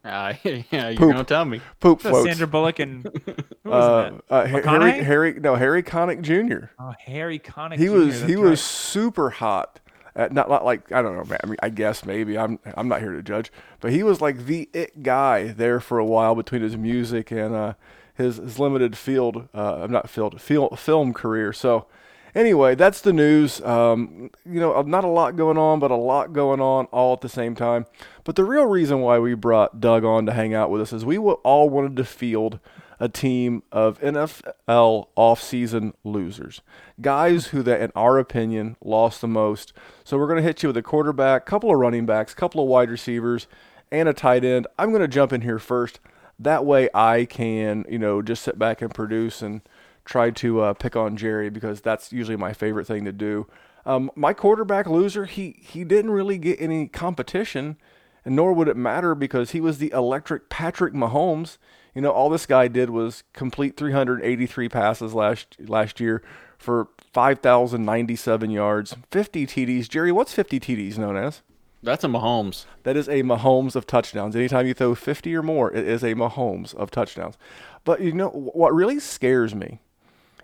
[0.04, 1.12] Uh, yeah, you're Poop.
[1.12, 1.60] gonna tell me.
[1.80, 2.26] Poop So floats.
[2.28, 3.02] Sandra Bullock and
[3.64, 4.34] who was uh, that?
[4.34, 5.02] uh, Harry, McConaughey?
[5.02, 6.66] Harry, no, Harry Connick Jr.
[6.78, 7.78] Oh, Harry Connick.
[7.78, 8.58] he Jr., was he that's was right.
[8.58, 9.80] super hot.
[10.16, 11.36] At, not, not like I don't know.
[11.42, 14.46] I mean, I guess maybe I'm I'm not here to judge, but he was like
[14.46, 17.74] the it guy there for a while between his music and uh,
[18.14, 21.52] his his limited field, uh, not field, field film career.
[21.52, 21.86] So
[22.34, 23.60] anyway, that's the news.
[23.62, 27.20] Um, you know, not a lot going on, but a lot going on all at
[27.20, 27.86] the same time.
[28.24, 31.04] But the real reason why we brought Doug on to hang out with us is
[31.04, 32.58] we all wanted to field
[33.00, 36.60] a team of NFL offseason losers.
[37.00, 39.72] Guys who that in our opinion lost the most.
[40.04, 42.68] So we're going to hit you with a quarterback, couple of running backs, couple of
[42.68, 43.46] wide receivers,
[43.90, 44.66] and a tight end.
[44.78, 45.98] I'm going to jump in here first.
[46.38, 49.62] That way I can, you know, just sit back and produce and
[50.04, 53.46] try to uh, pick on Jerry because that's usually my favorite thing to do.
[53.86, 57.76] Um, my quarterback loser, he he didn't really get any competition,
[58.24, 61.58] and nor would it matter because he was the electric Patrick Mahomes.
[61.94, 66.22] You know, all this guy did was complete 383 passes last last year
[66.58, 69.88] for 5,097 yards, 50 TDs.
[69.88, 71.42] Jerry, what's 50 TDs known as?
[71.82, 72.66] That's a Mahomes.
[72.82, 74.36] That is a Mahomes of touchdowns.
[74.36, 77.38] Anytime you throw 50 or more, it is a Mahomes of touchdowns.
[77.84, 79.80] But you know what really scares me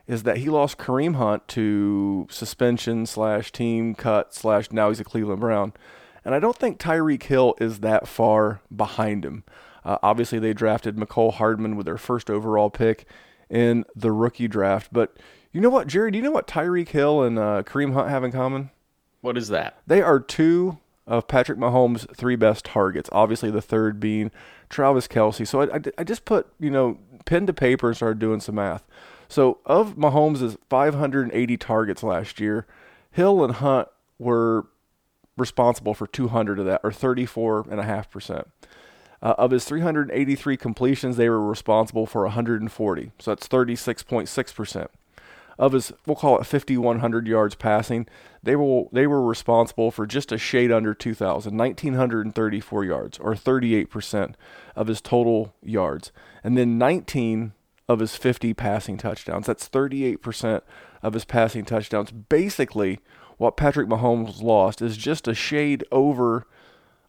[0.07, 5.05] is that he lost Kareem Hunt to suspension slash team cut slash now he's a
[5.05, 5.73] Cleveland Brown.
[6.25, 9.45] And I don't think Tyreek Hill is that far behind him.
[9.85, 13.07] Uh, obviously, they drafted Mecole Hardman with their first overall pick
[13.49, 14.89] in the rookie draft.
[14.93, 15.17] But
[15.53, 16.11] you know what, Jerry?
[16.11, 18.71] Do you know what Tyreek Hill and uh, Kareem Hunt have in common?
[19.21, 19.79] What is that?
[19.87, 23.09] They are two of Patrick Mahomes' three best targets.
[23.13, 24.33] Obviously, the third being
[24.69, 25.47] Travis Kelce.
[25.47, 28.57] So I, I, I just put you know pen to paper and started doing some
[28.57, 28.85] math.
[29.29, 32.67] So of Mahomes' 580 targets last year,
[33.11, 34.67] Hill and Hunt were
[35.37, 38.45] responsible for 200 of that, or 34.5%.
[39.23, 43.13] Uh, of his 383 completions, they were responsible for 140.
[43.19, 44.89] So that's 36.6%.
[45.59, 48.07] Of his, we'll call it 5,100 yards passing,
[48.43, 54.35] they were they were responsible for just a shade under 2,000, 1,934 yards, or 38%
[54.77, 56.13] of his total yards.
[56.45, 57.55] And then 19
[57.89, 59.47] of his 50 passing touchdowns.
[59.47, 60.63] That's 38%
[61.03, 62.11] of his passing touchdowns.
[62.11, 62.99] Basically,
[63.39, 66.47] what Patrick Mahomes lost is just a shade over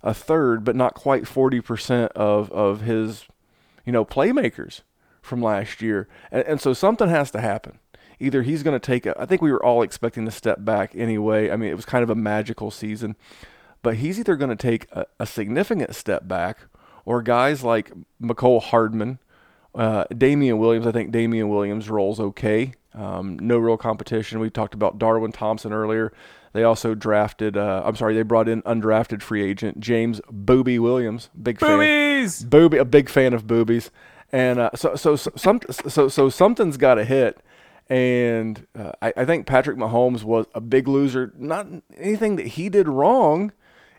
[0.03, 3.25] a third, but not quite 40% of, of his,
[3.85, 4.81] you know, playmakers
[5.21, 6.07] from last year.
[6.31, 7.79] And, and so something has to happen.
[8.19, 10.95] Either he's going to take a, I think we were all expecting to step back
[10.95, 11.51] anyway.
[11.51, 13.15] I mean, it was kind of a magical season,
[13.83, 16.59] but he's either going to take a, a significant step back
[17.05, 19.19] or guys like Mecole Hardman,
[19.77, 22.73] uh, Damien Williams, I think Damien Williams rolls okay.
[22.93, 24.39] Um, no real competition.
[24.39, 26.11] We talked about Darwin Thompson earlier.
[26.53, 31.29] They also drafted, uh, I'm sorry, they brought in undrafted free agent James Booby Williams.
[31.39, 31.77] Big fan.
[31.77, 32.43] Boobies!
[32.43, 33.91] Booby, a big fan of boobies.
[34.31, 37.39] And uh, so, so, so, some, so, so something's got to hit.
[37.87, 41.31] And uh, I, I think Patrick Mahomes was a big loser.
[41.37, 43.51] Not anything that he did wrong.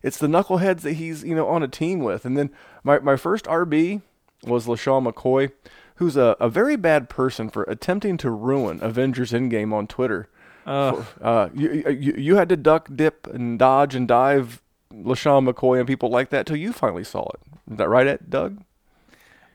[0.03, 2.25] It's the knuckleheads that he's, you know, on a team with.
[2.25, 2.51] And then
[2.83, 4.03] my, my first RB
[4.45, 5.53] was LeSean McCoy,
[5.97, 10.29] who's a, a very bad person for attempting to ruin Avengers Endgame on Twitter.
[10.67, 11.05] Ugh.
[11.21, 15.87] Uh, you, you, you had to duck, dip, and dodge and dive LeSean McCoy and
[15.87, 17.41] people like that till you finally saw it.
[17.71, 18.63] Is that right, Doug?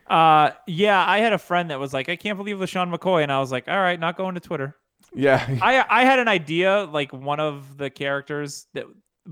[0.07, 3.23] Uh, yeah, I had a friend that was like, I can't believe LeSean McCoy.
[3.23, 4.75] And I was like, all right, not going to Twitter.
[5.13, 5.45] Yeah.
[5.61, 8.85] I, I had an idea, like one of the characters that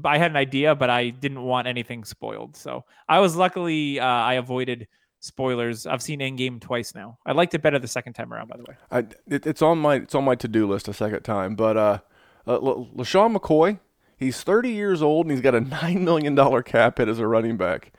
[0.04, 2.56] I had an idea, but I didn't want anything spoiled.
[2.56, 4.88] So I was luckily, uh, I avoided
[5.22, 5.88] spoilers.
[5.88, 7.18] I've seen Endgame twice now.
[7.26, 8.76] I liked it better the second time around, by the way.
[8.92, 11.56] I, it, it's on my it's on my to do list a second time.
[11.56, 12.00] But uh,
[12.46, 13.80] uh L- LeSean McCoy,
[14.18, 17.28] he's 30 years old and he's got a nine million dollar cap hit as a
[17.28, 17.94] running back.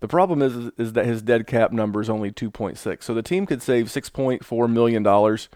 [0.00, 3.02] The problem is is that his dead cap number is only 2.6.
[3.02, 5.48] So the team could save 6.4 million dollars.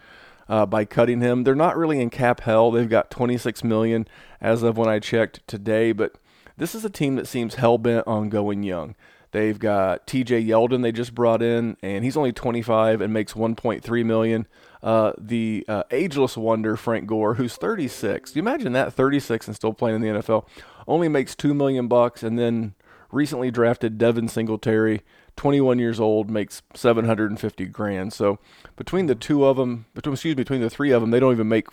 [0.49, 2.71] Uh, by cutting him, they're not really in cap hell.
[2.71, 4.05] They've got 26 million
[4.41, 6.15] as of when I checked today, but
[6.57, 8.95] this is a team that seems hell bent on going young.
[9.31, 10.43] They've got T.J.
[10.43, 14.45] Yeldon they just brought in, and he's only 25 and makes 1.3 million.
[14.83, 18.31] Uh, the uh, ageless wonder Frank Gore, who's 36.
[18.31, 20.47] Do you imagine that 36 and still playing in the NFL?
[20.87, 22.73] Only makes two million bucks, and then
[23.11, 25.01] recently drafted Devin Singletary,
[25.37, 28.11] 21 years old, makes 750 grand.
[28.11, 28.39] So
[28.75, 31.33] between the two of them, between excuse me, between the three of them, they don't
[31.33, 31.67] even make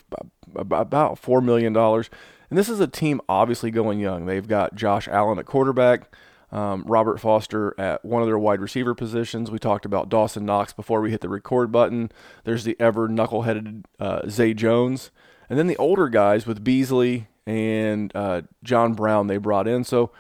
[0.55, 2.09] about four million dollars.
[2.51, 4.27] And this is a team obviously going young.
[4.27, 6.11] They've got Josh Allen at quarterback
[6.51, 9.51] um, Robert Foster at one of their wide receiver positions.
[9.51, 12.11] We talked about Dawson Knox before we hit the record button.
[12.45, 15.11] There's the ever knuckleheaded uh, Zay Jones.
[15.51, 19.85] And then the older guys with Beasley and uh, John Brown they brought in.
[19.85, 20.11] So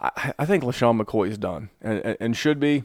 [0.00, 2.84] I, I think LeSean McCoy is done and, and should be.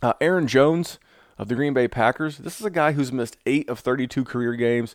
[0.00, 0.98] Uh, Aaron Jones
[1.38, 2.38] of the Green Bay Packers.
[2.38, 4.94] This is a guy who's missed eight of 32 career games.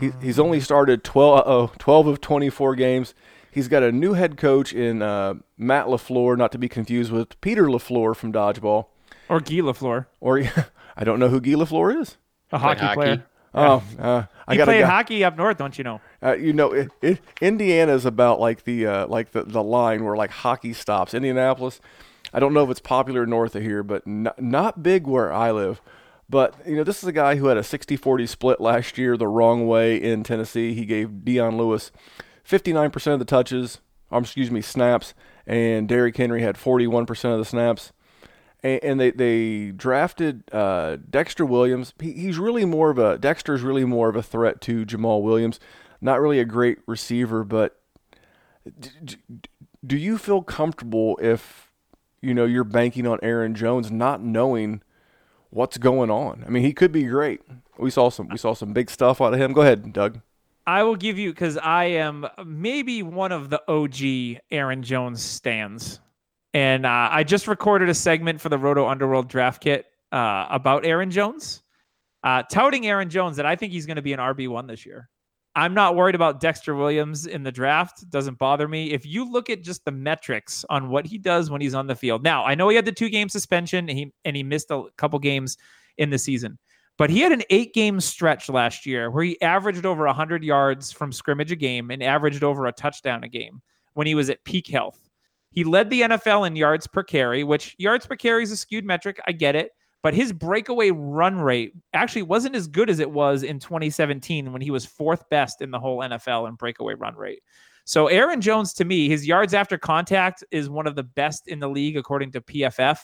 [0.00, 3.14] He, he's only started 12, 12 of 24 games.
[3.56, 7.40] He's got a new head coach in uh, Matt LaFleur, not to be confused with
[7.40, 8.88] Peter LaFleur from Dodgeball.
[9.30, 10.04] Or Guy LaFleur.
[10.20, 10.42] Or
[10.96, 12.18] I don't know who Guy LaFleur is.
[12.52, 12.94] A hockey, hockey.
[12.94, 13.26] player.
[13.54, 16.02] Oh, uh, I He got played hockey up north, don't you know?
[16.22, 20.16] Uh, you know, it, it, Indiana's about like the uh, like the, the line where
[20.16, 21.14] like hockey stops.
[21.14, 21.80] Indianapolis.
[22.34, 25.50] I don't know if it's popular north of here, but not, not big where I
[25.50, 25.80] live.
[26.28, 29.26] But you know, this is a guy who had a 60-40 split last year the
[29.26, 30.74] wrong way in Tennessee.
[30.74, 31.90] He gave Dion Lewis
[32.48, 33.80] 59% of the touches,
[34.10, 35.14] um, excuse me, snaps,
[35.46, 37.92] and Derrick Henry had 41% of the snaps.
[38.62, 41.92] And, and they they drafted uh, Dexter Williams.
[42.00, 45.60] He, he's really more of a Dexter's really more of a threat to Jamaal Williams.
[46.00, 47.80] Not really a great receiver, but
[48.78, 49.16] d- d-
[49.84, 51.70] do you feel comfortable if
[52.20, 54.82] you know you're banking on Aaron Jones not knowing
[55.50, 56.42] what's going on?
[56.46, 57.42] I mean, he could be great.
[57.78, 59.52] We saw some we saw some big stuff out of him.
[59.52, 60.20] Go ahead, Doug.
[60.66, 66.00] I will give you because I am maybe one of the OG Aaron Jones stands,
[66.54, 70.84] and uh, I just recorded a segment for the Roto Underworld Draft Kit uh, about
[70.84, 71.62] Aaron Jones,
[72.24, 74.84] uh, touting Aaron Jones that I think he's going to be an RB one this
[74.84, 75.08] year.
[75.54, 78.08] I'm not worried about Dexter Williams in the draft.
[78.10, 78.90] Doesn't bother me.
[78.92, 81.94] If you look at just the metrics on what he does when he's on the
[81.94, 82.22] field.
[82.22, 84.84] Now, I know he had the two game suspension and he and he missed a
[84.98, 85.56] couple games
[85.96, 86.58] in the season.
[86.98, 90.92] But he had an eight game stretch last year where he averaged over 100 yards
[90.92, 93.60] from scrimmage a game and averaged over a touchdown a game
[93.94, 94.98] when he was at peak health.
[95.50, 98.84] He led the NFL in yards per carry, which yards per carry is a skewed
[98.84, 99.20] metric.
[99.26, 99.72] I get it.
[100.02, 104.62] But his breakaway run rate actually wasn't as good as it was in 2017 when
[104.62, 107.42] he was fourth best in the whole NFL in breakaway run rate.
[107.86, 111.58] So Aaron Jones, to me, his yards after contact is one of the best in
[111.58, 112.98] the league according to PFF.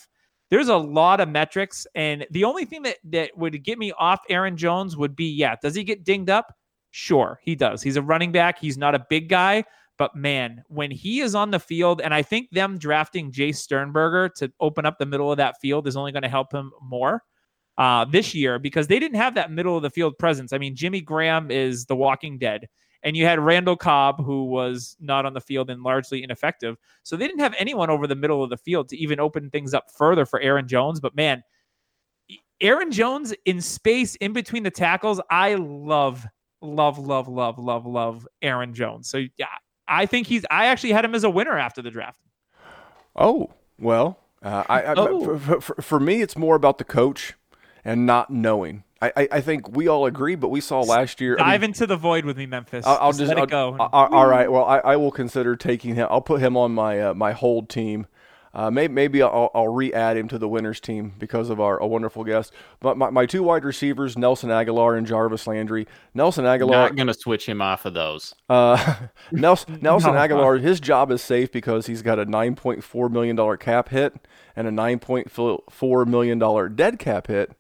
[0.53, 4.21] There's a lot of metrics, and the only thing that that would get me off
[4.29, 6.55] Aaron Jones would be, yeah, does he get dinged up?
[6.91, 7.83] Sure, he does.
[7.83, 8.59] He's a running back.
[8.59, 9.65] He's not a big guy,
[9.97, 14.29] but man, when he is on the field, and I think them drafting Jace Sternberger
[14.37, 17.23] to open up the middle of that field is only going to help him more
[17.79, 20.53] uh, this year because they didn't have that middle of the field presence.
[20.53, 22.69] I mean, Jimmy Graham is the walking dead
[23.03, 26.77] and you had Randall Cobb, who was not on the field and largely ineffective.
[27.03, 29.75] So they didn't have anyone over the middle of the field to even open things
[29.75, 31.01] up further for Aaron Jones.
[31.01, 31.43] But man,
[32.61, 36.27] Aaron Jones in space in between the tackles, I love,
[36.61, 39.09] love, love, love, love, love Aaron Jones.
[39.09, 39.47] So yeah,
[39.89, 40.45] I think he's.
[40.51, 42.21] I actually had him as a winner after the draft.
[43.17, 45.39] Oh well, uh, I, I Oh.
[45.39, 47.35] For, for, for me, it's more about the coach
[47.85, 48.85] and not knowing.
[49.03, 51.37] I, I, I think we all agree, but we saw last year.
[51.39, 52.87] I mean, Dive into the void with me, Memphis.
[52.87, 53.77] I'll, I'll just, just let I'll- it go.
[53.79, 54.51] I- I- all right.
[54.51, 56.07] Well, I, I will consider taking him.
[56.11, 58.07] I'll put him on my uh, my hold team.
[58.55, 61.87] Uh, maybe maybe I'll, I'll re-add him to the winners team because of our a
[61.87, 62.53] wonderful guest.
[62.81, 65.87] But my, my two wide receivers, Nelson Agholor and Jarvis Landry.
[66.13, 68.35] Nelson Agholor, Not gonna switch him off of those.
[68.51, 68.97] uh,
[69.33, 70.21] Nelson, Nelson No.
[70.21, 74.15] Agholor, his job is safe because he's got a $9.4 million cap hit
[74.55, 77.53] and a $9.4 million dead cap hit.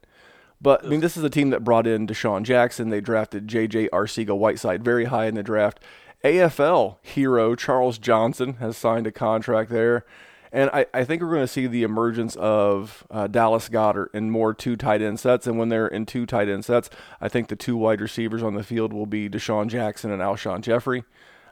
[0.62, 2.90] But I mean, this is a team that brought in DeSean Jackson.
[2.90, 3.88] They drafted J.J.
[3.88, 5.80] Arcega Whiteside very high in the draft.
[6.22, 10.06] AFL hero Charles Johnson has signed a contract there.
[10.52, 14.30] And I, I think we're going to see the emergence of uh, Dallas Goedert in
[14.30, 15.46] more two tight end sets.
[15.46, 16.90] And when they're in two tight end sets,
[17.20, 20.60] I think the two wide receivers on the field will be DeSean Jackson and Alshon
[20.60, 21.04] Jeffery.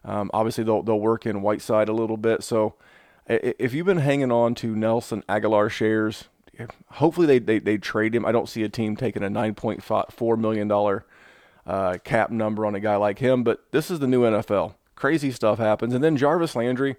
[0.05, 2.45] Um, obviously, they'll, they'll work in Whiteside a little bit.
[2.45, 2.75] So
[3.27, 6.25] if you've been hanging on to Nelson Agholor shares,
[6.93, 8.25] hopefully they, they, they trade him.
[8.25, 11.01] I don't see a team taking a $9.4 million
[11.67, 14.75] uh, cap number on a guy like him, but this is the new NFL.
[14.97, 15.95] Crazy stuff happens.
[15.95, 16.97] And then Jarvis Landry.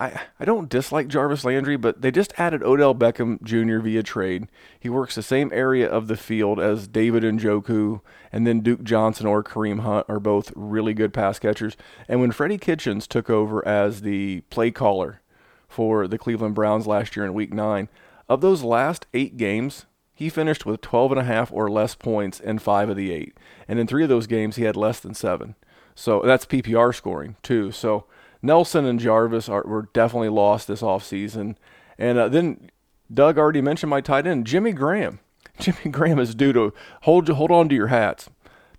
[0.00, 3.80] I, I don't dislike Jarvis Landry, but they just added Odell Beckham Jr.
[3.80, 4.46] via trade.
[4.78, 8.00] He works the same area of the field as David and Njoku,
[8.30, 11.76] and then Duke Johnson or Kareem Hunt are both really good pass catchers.
[12.06, 15.20] And when Freddie Kitchens took over as the play caller
[15.68, 17.88] for the Cleveland Browns last year in Week Nine,
[18.28, 22.40] of those last eight games, he finished with 12 and a half or less points
[22.40, 25.14] in five of the eight, and in three of those games he had less than
[25.14, 25.54] seven.
[25.94, 27.72] So that's PPR scoring too.
[27.72, 28.04] So
[28.42, 31.56] Nelson and Jarvis are were definitely lost this offseason.
[31.98, 32.70] And uh, then
[33.12, 35.20] Doug already mentioned my tight end, Jimmy Graham.
[35.58, 36.72] Jimmy Graham is due to
[37.02, 38.30] hold hold on to your hats,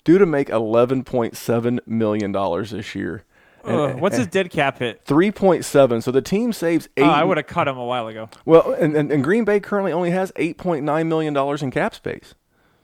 [0.04, 3.24] due to make 11.7 million dollars this year.
[3.64, 5.06] Ugh, what's his dead cap hit?
[5.08, 6.04] 3.7.
[6.04, 7.04] So the team saves eight.
[7.04, 8.30] Oh, I would have cut him a while ago.
[8.46, 12.36] Well, and, and, and Green Bay currently only has $8.9 million in cap space.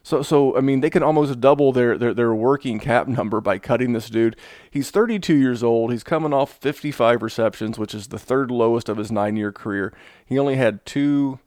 [0.03, 3.57] So, so I mean, they can almost double their, their, their working cap number by
[3.57, 4.35] cutting this dude.
[4.69, 5.91] He's 32 years old.
[5.91, 9.93] He's coming off 55 receptions, which is the third lowest of his nine year career.
[10.23, 11.39] He only had two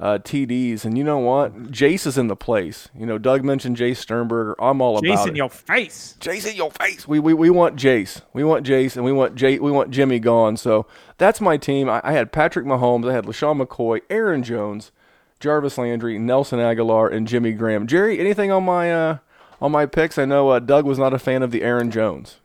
[0.00, 0.84] uh, TDs.
[0.84, 1.70] And you know what?
[1.70, 2.88] Jace is in the place.
[2.96, 4.54] You know, Doug mentioned Jace Sternberger.
[4.60, 5.36] I'm all about Jason, it.
[5.36, 6.16] your face.
[6.20, 7.06] Jace in your face.
[7.08, 8.22] We, we we want Jace.
[8.32, 9.58] We want Jace, and we want Jay.
[9.58, 10.56] We want Jimmy gone.
[10.56, 10.86] So
[11.18, 11.88] that's my team.
[11.88, 13.08] I, I had Patrick Mahomes.
[13.08, 14.92] I had LeSean McCoy, Aaron Jones,
[15.40, 17.86] Jarvis Landry, Nelson Agholor, and Jimmy Graham.
[17.86, 19.18] Jerry, anything on my uh
[19.60, 20.18] on my picks?
[20.18, 22.36] I know uh, Doug was not a fan of the Aaron Jones.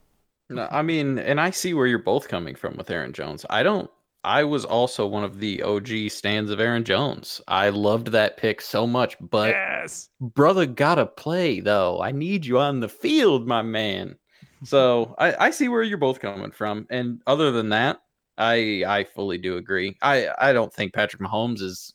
[0.49, 3.45] No, I mean, and I see where you're both coming from with Aaron Jones.
[3.49, 3.89] I don't.
[4.23, 7.41] I was also one of the OG stands of Aaron Jones.
[7.47, 10.09] I loved that pick so much, but Yes.
[10.21, 12.01] brother gotta play though.
[12.01, 14.15] I need you on the field, my man.
[14.65, 16.87] So I, I see where you're both coming from.
[16.89, 17.99] And other than that,
[18.37, 19.97] I I fully do agree.
[20.01, 21.93] I, I don't think Patrick Mahomes is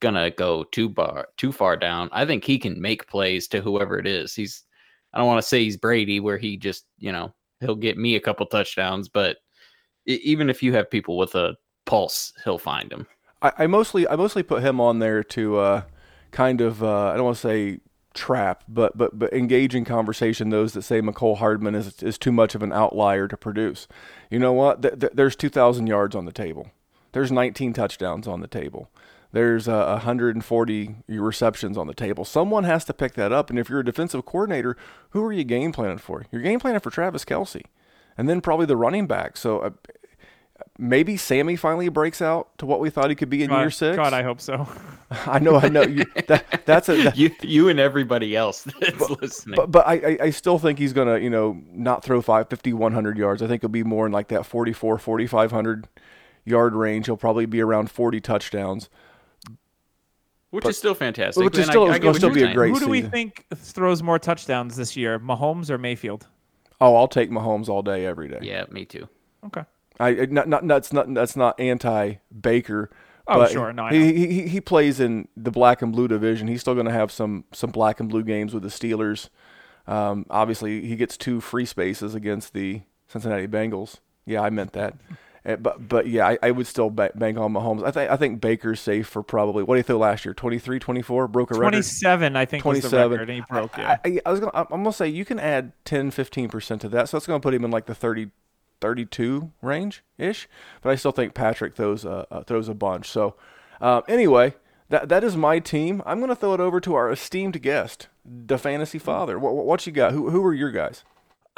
[0.00, 2.08] gonna go too far too far down.
[2.12, 4.34] I think he can make plays to whoever it is.
[4.36, 4.62] He's
[5.12, 8.14] I don't want to say he's Brady where he just, you know, he'll get me
[8.14, 9.38] a couple touchdowns, but
[10.06, 13.06] even if you have people with a pulse, he'll find him.
[13.42, 15.82] I, I mostly I mostly put him on there to uh,
[16.30, 17.80] kind of uh, I don't want to say
[18.14, 22.32] trap, but but but engage in conversation those that say Mecole Hardman is is too
[22.32, 23.86] much of an outlier to produce.
[24.30, 24.82] You know what?
[24.82, 26.70] Th- th- there's 2,000 yards on the table.
[27.12, 28.88] There's 19 touchdowns on the table.
[29.32, 32.24] There's uh, 140 receptions on the table.
[32.24, 33.48] Someone has to pick that up.
[33.48, 34.76] And if you're a defensive coordinator,
[35.10, 36.26] who are you game planning for?
[36.32, 37.62] You're game planning for Travis Kelce,
[38.18, 39.36] and then probably the running back.
[39.36, 39.60] So.
[39.60, 39.70] Uh,
[40.78, 43.70] Maybe Sammy finally breaks out to what we thought he could be in God, year
[43.70, 43.96] six.
[43.96, 44.66] God, I hope so.
[45.26, 45.82] I know, I know.
[45.82, 47.02] You, that, that's a.
[47.02, 49.56] that- You you and everybody else that's listening.
[49.56, 52.72] but but I, I I still think he's gonna you know not throw five, 50,
[52.72, 53.42] 100 yards.
[53.42, 55.86] I think he'll be more in like that 44, 4500
[56.46, 57.06] yard range.
[57.06, 58.88] He'll probably be around 40 touchdowns.
[60.50, 61.44] which is still fantastic.
[61.44, 63.10] Which is and I- still- I gonna still be a great Who do we season.
[63.10, 66.26] think throws more touchdowns this year, Mahomes or Mayfield?
[66.80, 68.38] Oh, I'll take Mahomes all day, every day.
[68.42, 69.08] Yeah, me too.
[69.46, 69.64] Okay.
[69.98, 72.90] I not, not that's not that's not anti Baker.
[73.28, 73.72] Oh, sure.
[73.72, 76.48] No, I he, he he- he plays in the black and blue division.
[76.48, 79.28] He's still going to have some some black and blue games with the Steelers.
[79.86, 83.96] Um, obviously, he gets two free spaces against the Cincinnati Bengals.
[84.24, 84.94] Yeah, I meant that.
[85.44, 87.84] Uh, but but yeah, I, I would still ba- bank on Mahomes.
[87.84, 90.34] I think I think Baker's safe for probably what did he throw last year?
[90.34, 91.28] 23, 24?
[91.28, 91.62] broke a record.
[91.62, 93.20] 27, I think, 27.
[93.20, 93.84] and he broke it.
[93.84, 96.88] I, I, I was gonna, I'm gonna say you can add 10, 15 percent to
[96.90, 98.30] that, so that's gonna put him in like the 30,
[98.80, 100.48] 32 range ish.
[100.82, 103.08] But I still think Patrick throws a uh, throws a bunch.
[103.08, 103.34] So
[103.80, 104.54] um, anyway,
[104.90, 106.02] that that is my team.
[106.04, 109.38] I'm gonna throw it over to our esteemed guest, the fantasy father.
[109.38, 110.12] What, what, what you got?
[110.12, 111.02] Who who are your guys?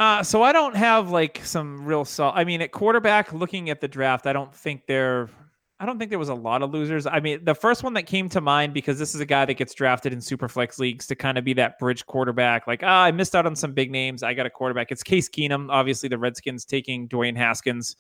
[0.03, 3.81] Uh, so I don't have like some real sol I mean, at quarterback, looking at
[3.81, 5.31] the draft, I don't think there,
[5.79, 7.07] I don't think there was a lot of losers.
[7.07, 9.55] I mean, the first one that came to mind because this is a guy that
[9.55, 12.67] gets drafted in super flex leagues to kind of be that bridge quarterback.
[12.67, 14.25] Like, ah, I missed out on some big names.
[14.25, 14.91] I got a quarterback.
[14.91, 15.69] It's Case Keenum.
[15.71, 17.95] Obviously, the Redskins taking Dwayne Haskins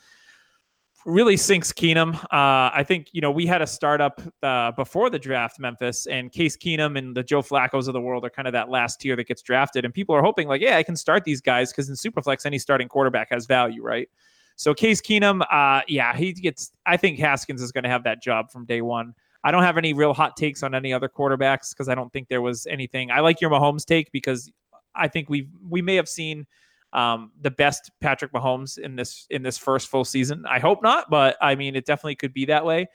[1.04, 2.14] really sinks Keenum.
[2.24, 6.30] Uh, I think you know we had a startup uh, before the draft, Memphis, and
[6.30, 9.16] Case Keenum and the Joe Flacco's of the world are kind of that last tier
[9.16, 11.88] that gets drafted, and people are hoping like, yeah, I can start these guys because
[11.88, 14.08] in Superflex any starting quarterback has value, right?
[14.56, 16.72] So Case Keenum, uh, yeah, he gets.
[16.86, 19.14] I think Haskins is going to have that job from day one.
[19.44, 22.28] I don't have any real hot takes on any other quarterbacks because I don't think
[22.28, 23.10] there was anything.
[23.10, 24.50] I like your Mahomes take because
[24.94, 26.46] I think we we may have seen
[26.92, 30.44] um, the best Patrick Mahomes in this in this first full season.
[30.48, 32.88] I hope not, but I mean it definitely could be that way.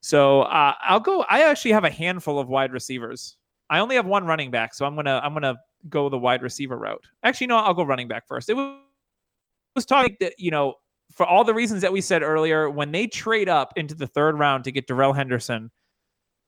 [0.00, 1.24] So uh, I'll go.
[1.28, 3.36] I actually have a handful of wide receivers.
[3.70, 5.56] I only have one running back, so I'm gonna I'm gonna
[5.88, 7.04] go the wide receiver route.
[7.22, 8.48] Actually, no, I'll go running back first.
[8.48, 10.74] It was, talking that you know
[11.12, 14.38] for all the reasons that we said earlier, when they trade up into the third
[14.38, 15.70] round to get Darrell Henderson,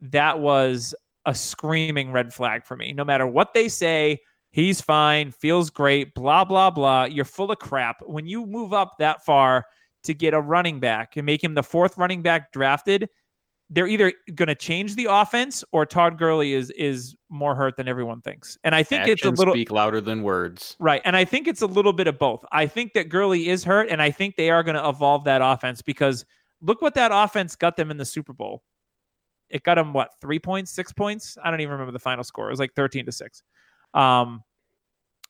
[0.01, 0.95] that was
[1.27, 2.93] a screaming red flag for me.
[2.93, 4.21] No matter what they say,
[4.51, 7.05] he's fine, feels great, blah, blah, blah.
[7.05, 7.97] You're full of crap.
[8.07, 9.65] When you move up that far
[10.05, 13.09] to get a running back and make him the fourth running back drafted,
[13.71, 17.87] they're either going to change the offense or Todd Gurley is is more hurt than
[17.87, 18.57] everyone thinks.
[18.65, 20.77] And I think it's a little speak louder than words.
[20.81, 21.03] Right.
[21.05, 22.45] And I think it's a little bit of both.
[22.51, 25.43] I think that Gurley is hurt, and I think they are going to evolve that
[25.43, 26.25] offense because
[26.63, 28.63] look what that offense got them in the Super Bowl.
[29.51, 31.37] It got them what three points, six points?
[31.43, 32.49] I don't even remember the final score.
[32.49, 33.43] It was like 13 to six.
[33.95, 34.43] Um,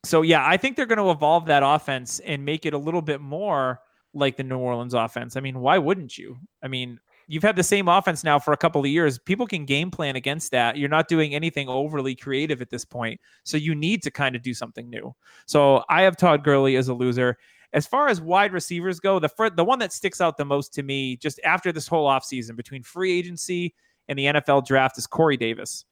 [0.05, 3.03] so yeah, I think they're going to evolve that offense and make it a little
[3.03, 3.81] bit more
[4.15, 5.37] like the New Orleans offense.
[5.37, 6.39] I mean, why wouldn't you?
[6.63, 9.19] I mean, you've had the same offense now for a couple of years.
[9.19, 10.77] People can game plan against that.
[10.77, 13.21] You're not doing anything overly creative at this point.
[13.45, 15.15] So you need to kind of do something new.
[15.47, 17.37] So I have Todd Gurley as a loser.
[17.75, 20.73] As far as wide receivers go, the fir- the one that sticks out the most
[20.75, 23.75] to me just after this whole offseason between free agency
[24.09, 25.85] and the NFL draft is Corey Davis.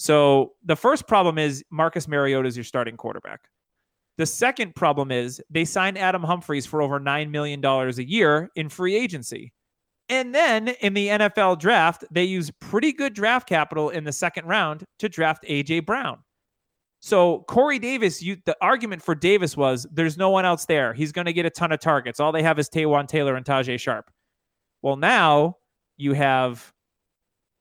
[0.00, 3.40] So the first problem is Marcus Mariota is your starting quarterback.
[4.16, 8.70] The second problem is they signed Adam Humphries for over $9 million a year in
[8.70, 9.52] free agency.
[10.08, 14.46] And then in the NFL draft, they use pretty good draft capital in the second
[14.46, 16.20] round to draft AJ Brown.
[17.00, 20.94] So Corey Davis, you the argument for Davis was there's no one else there.
[20.94, 22.20] He's going to get a ton of targets.
[22.20, 24.10] All they have is Taywan Taylor and Tajaé Sharpe.
[24.80, 25.58] Well, now
[25.98, 26.72] you have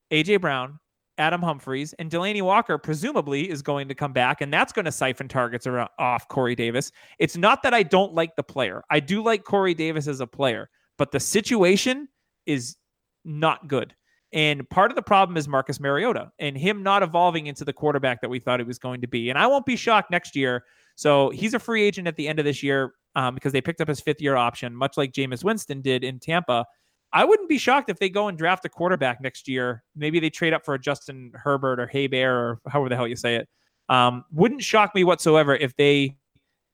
[0.10, 0.80] AJ Brown,
[1.20, 4.92] Adam Humphries, and Delanie Walker presumably is going to come back, and that's going to
[4.92, 6.92] siphon targets around, off Corey Davis.
[7.20, 8.84] It's not that I don't like the player.
[8.90, 12.08] I do like Corey Davis as a player, but the situation
[12.46, 12.78] is
[13.26, 13.94] not good.
[14.32, 18.22] And part of the problem is Marcus Mariota and him not evolving into the quarterback
[18.22, 19.30] that we thought he was going to be.
[19.30, 20.64] And I won't be shocked next year.
[20.96, 23.82] So he's a free agent at the end of this year um, because they picked
[23.82, 26.66] up his fifth year option, much like Jameis Winston did in Tampa.
[27.12, 29.84] I wouldn't be shocked if they go and draft a quarterback next year.
[29.96, 33.16] Maybe they trade up for a Justin Herbert or Haybear or however the hell you
[33.16, 33.50] say it.
[33.90, 36.16] Um, wouldn't shock me whatsoever if they.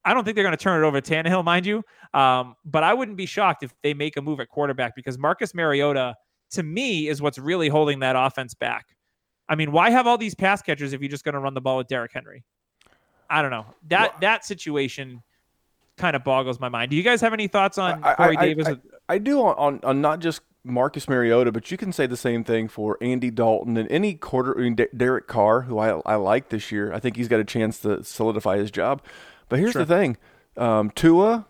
[0.03, 1.81] I don't think they're going to turn it over to Tannehill, mind you.
[2.13, 5.55] Um, but I wouldn't be shocked if they make a move at quarterback because Marcus
[5.55, 6.13] Mariota,
[6.51, 8.85] to me, is what's really holding that offense back.
[9.49, 11.61] I mean, why have all these pass catchers if you're just going to run the
[11.61, 12.43] ball with Derrick Henry?
[13.29, 13.65] I don't know.
[13.87, 15.23] That Well- that situation
[15.97, 16.91] kind of boggles my mind.
[16.91, 18.67] Do you guys have any thoughts on I- Corey I- Davis?
[18.67, 18.75] I,
[19.07, 22.43] I do on, on, on not just Marcus Mariota, but you can say the same
[22.43, 24.57] thing for Andy Dalton and any quarter.
[24.57, 26.91] I mean, D- Derek Carr, who I, I like this year.
[26.91, 29.01] I think he's got a chance to solidify his job.
[29.47, 30.17] But here's the thing:
[30.57, 31.45] um, Tua,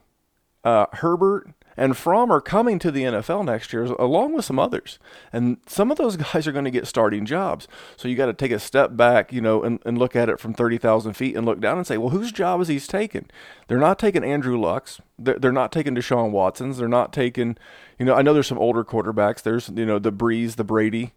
[0.65, 1.49] uh, Herbert.
[1.77, 4.97] And Fromm are coming to the NFL next year along with some others.
[5.33, 7.67] And some of those guys are going to get starting jobs.
[7.97, 10.39] So you got to take a step back, you know, and, and look at it
[10.39, 13.27] from 30,000 feet and look down and say, well, whose job is he taking?
[13.67, 15.01] They're not taking Andrew Luck's.
[15.19, 16.77] They're, they're not taking Deshaun Watson's.
[16.77, 17.57] They're not taking,
[17.99, 19.41] you know, I know there's some older quarterbacks.
[19.41, 21.13] There's, you know, the Brees, the Brady.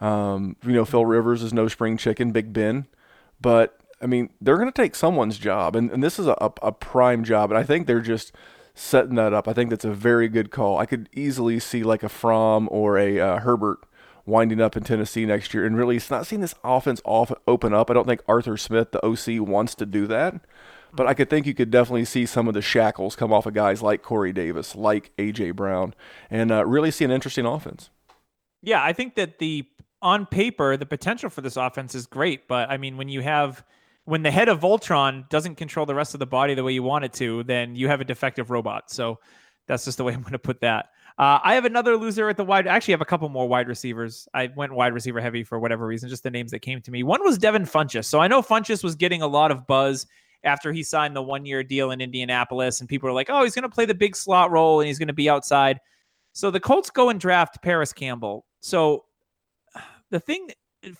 [0.00, 2.86] Um, you know, Phil Rivers is no spring chicken, Big Ben.
[3.40, 5.74] But, I mean, they're going to take someone's job.
[5.74, 7.50] And, and this is a, a prime job.
[7.50, 8.32] And I think they're just–
[8.76, 9.48] setting that up.
[9.48, 10.78] I think that's a very good call.
[10.78, 13.78] I could easily see like a Fromm or a uh, Herbert
[14.26, 17.72] winding up in Tennessee next year and really it's not seeing this offense off open
[17.72, 17.90] up.
[17.90, 20.40] I don't think Arthur Smith, the OC, wants to do that.
[20.92, 23.54] But I could think you could definitely see some of the shackles come off of
[23.54, 25.94] guys like Corey Davis, like AJ Brown,
[26.30, 27.90] and uh, really see an interesting offense.
[28.62, 29.66] Yeah, I think that the
[30.02, 33.64] on paper the potential for this offense is great, but I mean when you have
[34.06, 36.82] when the head of Voltron doesn't control the rest of the body the way you
[36.82, 38.90] want it to, then you have a defective robot.
[38.90, 39.18] So
[39.66, 40.86] that's just the way I'm going to put that.
[41.18, 42.66] Uh, I have another loser at the wide.
[42.66, 44.28] Actually, I have a couple more wide receivers.
[44.32, 47.02] I went wide receiver heavy for whatever reason, just the names that came to me.
[47.02, 48.04] One was Devin Funchess.
[48.04, 50.06] So I know Funchess was getting a lot of buzz
[50.44, 53.54] after he signed the one year deal in Indianapolis, and people were like, "Oh, he's
[53.54, 55.80] going to play the big slot role and he's going to be outside."
[56.32, 58.44] So the Colts go and draft Parris Campbell.
[58.60, 59.06] So
[60.10, 60.50] the thing,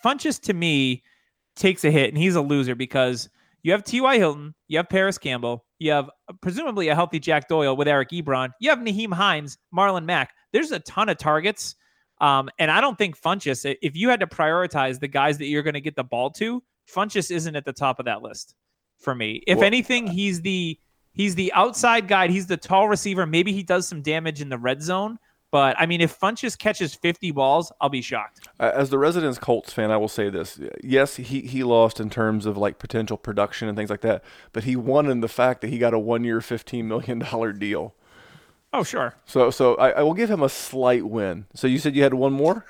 [0.03, 1.03] Funchess to me
[1.57, 3.29] takes a hit and he's a loser because
[3.63, 4.19] you have T.Y.
[4.19, 8.11] Hilton, you have Parris Campbell, you have uh, presumably a healthy Jack Doyle with Eric
[8.11, 10.33] Ebron, you have Nyheim Hines, Marlon Mack.
[10.53, 11.75] There's a ton of targets.
[12.21, 15.63] Um, and I don't think Funchess, if you had to prioritize the guys that you're
[15.63, 18.55] going to get the ball to, Funchess isn't at the top of that list
[18.99, 19.43] for me.
[19.47, 20.79] If well, anything, he's the
[21.13, 22.29] he's the outside guy.
[22.29, 23.27] He's the tall receiver.
[23.27, 25.19] Maybe he does some damage in the red zone,
[25.51, 28.49] but I mean, if Funchess catches 50 balls, I'll be shocked.
[28.59, 32.47] As the residence Colts fan, I will say this: yes, he he lost in terms
[32.47, 35.68] of like potential production and things like that, but he won in the fact that
[35.68, 37.94] he got a one-year, 15 million dollar deal.
[38.72, 39.14] Oh, sure.
[39.24, 41.47] So so I, I will give him a slight win.
[41.55, 42.64] So you said you had one more.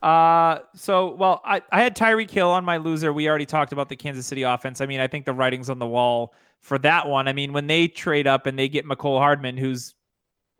[0.00, 3.12] Uh, so well, I, I had Tyreek Hill on my loser.
[3.12, 4.80] We already talked about the Kansas City offense.
[4.80, 7.26] I mean, I think the writing's on the wall for that one.
[7.26, 9.94] I mean, when they trade up and they get Mecole Hardman, who's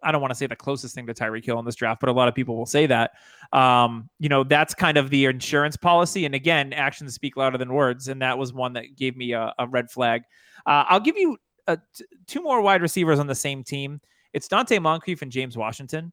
[0.02, 2.08] I don't want to say the closest thing to Tyreek Hill in this draft, but
[2.08, 3.12] a lot of people will say that.
[3.52, 6.24] Um, you know, that's kind of the insurance policy.
[6.24, 8.08] And again, actions speak louder than words.
[8.08, 10.22] And that was one that gave me a, a red flag.
[10.66, 11.36] Uh, I'll give you
[11.66, 14.00] a, t- two more wide receivers on the same team.
[14.32, 16.12] It's Donte Moncrief and James Washington.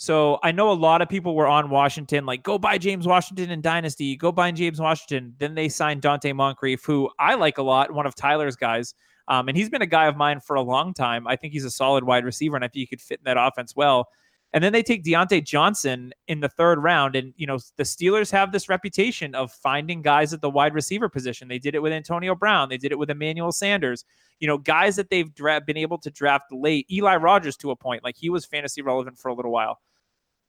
[0.00, 3.50] So I know a lot of people were on Washington, like go buy James Washington
[3.50, 5.34] in Dynasty, go buy James Washington.
[5.38, 8.94] Then they signed Donte Moncrief, who I like a lot, one of Tyler's guys.
[9.28, 11.26] Um, and he's been a guy of mine for a long time.
[11.26, 13.36] I think he's a solid wide receiver, and I think he could fit in that
[13.38, 14.08] offense well.
[14.54, 17.14] And then they take Diontae Johnson in the third round.
[17.14, 21.10] And, you know, the Steelers have this reputation of finding guys at the wide receiver
[21.10, 21.48] position.
[21.48, 24.06] They did it with Antonio Brown, they did it with Emmanuel Sanders,
[24.40, 26.86] you know, guys that they've dra- been able to draft late.
[26.90, 29.78] Eli Rogers to a point, like he was fantasy relevant for a little while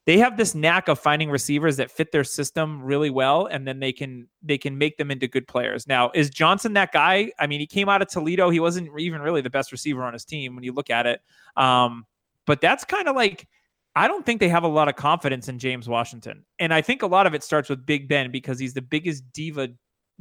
[0.10, 3.80] they have this knack of finding receivers that fit their system really well and then
[3.80, 5.86] they can they can make them into good players.
[5.86, 7.32] Now is johnson that guy?
[7.38, 8.50] I mean he came out of toledo.
[8.50, 11.22] He wasn't even really the best receiver on his team when you look at it.
[11.56, 12.08] Um,
[12.48, 13.48] but that's kind of like
[13.96, 16.44] i don't think they have a lot of confidence in james washington.
[16.58, 19.32] And i think a lot of it starts with big ben because he's the biggest
[19.32, 19.70] diva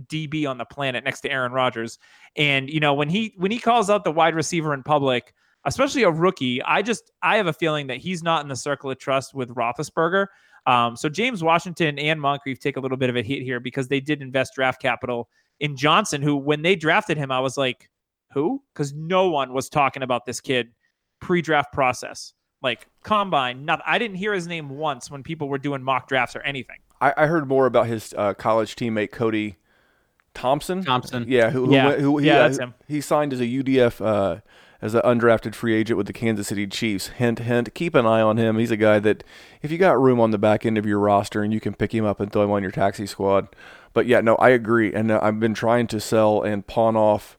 [0.07, 1.99] db on the planet next to aaron rodgers.
[2.37, 5.33] And you know when he when he calls out the wide receiver in public
[5.65, 6.63] especially a rookie.
[6.63, 9.51] I just I have a feeling that he's not in the circle of trust with
[9.51, 10.27] Roethlisberger.
[10.67, 13.89] Um, so James Washington and Moncrief take a little bit of a hit here because
[13.89, 15.29] they did invest draft capital
[15.61, 17.91] in Johnson, who when they drafted him, I was like,
[18.33, 18.63] who?
[18.73, 20.71] Because no one was talking about this kid
[21.21, 22.35] pre-draft process.
[22.63, 23.85] Like combine, nothing.
[23.87, 26.77] I didn't hear his name once when people were doing mock drafts or anything.
[27.01, 29.57] I, I heard more about his uh, college teammate Cody
[30.35, 30.85] Thompson.
[30.85, 32.75] Thompson, yeah, who, yeah, who, who yeah, uh, that's him.
[32.89, 34.41] He signed as a UDF uh,
[34.81, 37.09] as an undrafted free agent with the Kansas City Chiefs.
[37.09, 37.75] Hint, hint.
[37.75, 38.59] Keep an eye on him.
[38.59, 39.25] He's a guy that,
[39.63, 41.93] if you got room on the back end of your roster and you can pick
[41.95, 43.49] him up and throw him on your taxi squad.
[43.93, 44.93] But yeah, no, I agree.
[44.95, 47.37] And uh, I've been trying to sell and pawn off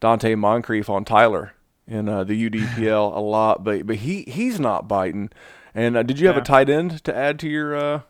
[0.00, 1.54] Donte Moncrief on Tyler
[1.88, 5.30] in uh, the UDPL a lot, but but he he's not biting.
[5.74, 6.42] And uh, did you have Yeah.
[6.42, 7.74] a tight end to add to your?
[7.76, 8.00] Uh,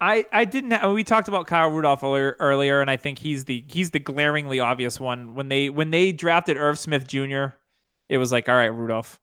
[0.00, 0.72] I, I didn't.
[0.72, 3.98] Have, we talked about Kyle Rudolph earlier, earlier, and I think he's the he's the
[4.00, 5.34] glaringly obvious one.
[5.34, 7.46] When they when they drafted Irv Smith Jr.,
[8.12, 9.18] it was like, all right, Rudolph,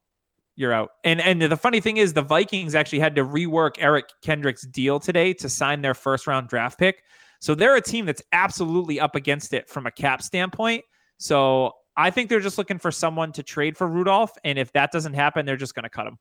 [0.56, 0.90] you're out.
[1.04, 5.00] And and the funny thing is, the Vikings actually had to rework Eric Kendrick's deal
[5.00, 7.04] today to sign their first round draft pick.
[7.40, 10.86] So they're a team that's absolutely up against it from a cap standpoint.
[11.20, 14.92] So I think they're just looking for someone to trade for Rudolph, and if that
[14.92, 16.18] doesn't happen, they're just going to cut him.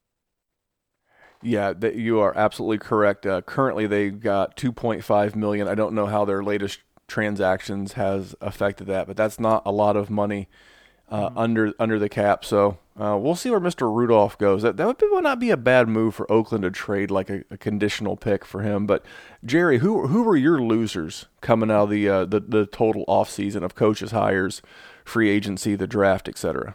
[1.43, 3.25] yeah, that you are absolutely correct.
[3.25, 5.69] Uh, currently, they've got 2.5 million.
[5.69, 9.97] I don't know how their latest transactions has affected that, but that's not a lot
[9.97, 10.49] of money
[11.11, 12.45] uh, under under the cap.
[12.45, 13.95] So uh, we'll see where Mr.
[13.95, 14.63] Rudolph goes.
[14.63, 17.31] That that would, be, would not be a bad move for Oakland to trade like
[17.31, 18.87] a, a, conditional pick for him.
[18.87, 19.05] But
[19.45, 23.63] Jerry, who who were your losers coming out of the uh, the the total offseason
[23.63, 24.63] of coaches hires,
[25.05, 26.75] free agency, the draft, etc.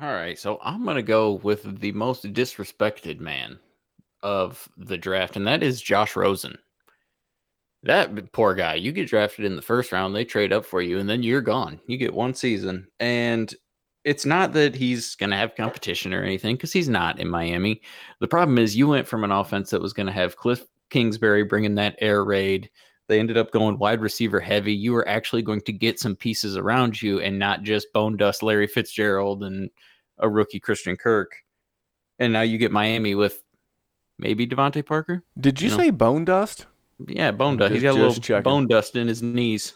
[0.00, 3.58] All right, so I'm gonna go with the most disrespected man
[4.22, 6.58] of the draft, and that is Josh Rosen.
[7.82, 10.98] That poor guy, you get drafted in the first round, they trade up for you,
[10.98, 11.80] and then you're gone.
[11.86, 12.86] You get one season.
[12.98, 13.54] And
[14.04, 17.80] it's not that he's going to have competition or anything, because he's not in Miami.
[18.20, 21.44] The problem is you went from an offense that was going to have Cliff Kingsbury
[21.44, 22.68] bringing that air raid.
[23.08, 24.72] They ended up going wide receiver heavy.
[24.72, 28.42] You were actually going to get some pieces around you and not just bone dust
[28.42, 29.70] Larry Fitzgerald and
[30.18, 31.32] a rookie Christian Kirk.
[32.18, 33.42] And now you get Miami with
[34.18, 35.24] maybe DeVante Parker.
[35.40, 35.92] Did you, you say know?
[35.96, 36.66] bone dust?
[37.08, 37.72] Yeah, bone dust.
[37.72, 38.42] He's got a little checking.
[38.42, 39.74] bone dust in his knees.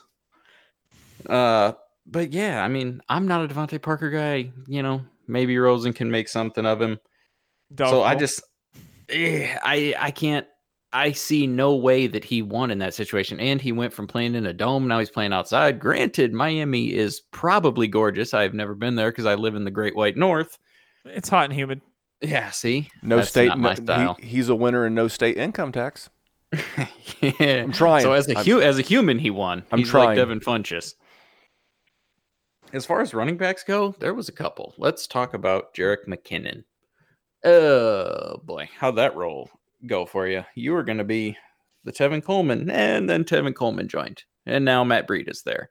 [1.29, 1.73] Uh,
[2.07, 4.51] but yeah, I mean, I'm not a DeVante Parker guy.
[4.67, 6.99] You know, maybe Rosen can make something of him.
[7.79, 8.43] So I just,
[9.09, 10.47] eh, I I can't.
[10.93, 13.41] I see no way that he won in that situation.
[13.41, 15.81] And he went from playing in a dome, now he's playing outside.
[15.81, 18.33] Granted, Miami is probably gorgeous.
[18.33, 20.57] I've never been there because I live in the Great White North.
[21.05, 21.81] It's hot and humid.
[22.21, 23.51] Yeah, see, no That's state.
[23.59, 26.11] No, he, he's a winner in no state income tax.
[27.21, 27.63] yeah.
[27.63, 28.03] I'm trying.
[28.03, 29.65] So as a hu- as a human, he won.
[29.73, 30.09] I'm He's trying.
[30.09, 30.95] like Devin Funchess.
[32.73, 34.75] As far as running backs go, there was a couple.
[34.79, 36.65] Let's talk about Jerick McKinnon.
[37.45, 39.51] Oh boy, how'd that roll
[39.87, 40.45] go for you?
[40.55, 41.37] You were going to be
[41.85, 45.71] the Tevin Coleman, and then Tevin Coleman joined, and now Matt Breida is there.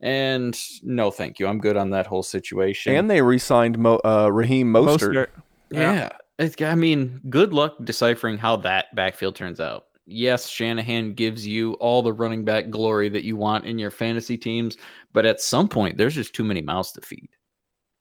[0.00, 1.48] And no, thank you.
[1.48, 2.94] I'm good on that whole situation.
[2.94, 5.12] And they re-signed Mo, uh, Raheem Mostert.
[5.12, 5.28] Mostert.
[5.70, 6.10] Yeah.
[6.38, 6.70] yeah.
[6.70, 12.02] I mean, good luck deciphering how that backfield turns out yes, Shanahan gives you all
[12.02, 14.76] the running back glory that you want in your fantasy teams,
[15.12, 17.28] but at some point, there's just too many mouths to feed.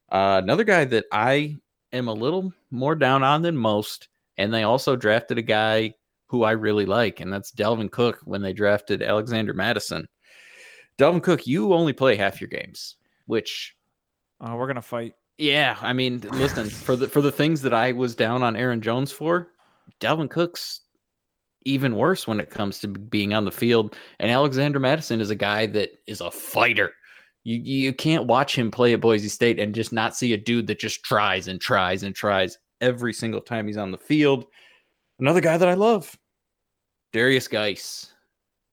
[0.09, 1.57] Uh, another guy that I
[1.91, 5.93] am a little more down on than most, and they also drafted a guy
[6.27, 10.07] who I really like, and that's Dalvin Cook when they drafted Alexander Mattison.
[10.97, 12.95] Dalvin Cook, you only play half your games,
[13.25, 13.75] which
[14.41, 15.13] uh, we're gonna fight.
[15.37, 18.81] Yeah, I mean, listen for the for the things that I was down on Aaron
[18.81, 19.49] Jones for,
[19.99, 20.81] Dalvin Cook's
[21.67, 23.95] even worse when it comes to being on the field.
[24.19, 26.93] And Alexander Mattison is a guy that is a fighter.
[27.43, 30.67] You you can't watch him play at Boise State and just not see a dude
[30.67, 34.45] that just tries and tries and tries every single time he's on the field.
[35.19, 36.17] Another guy that I love,
[37.13, 38.13] Derrius Guice.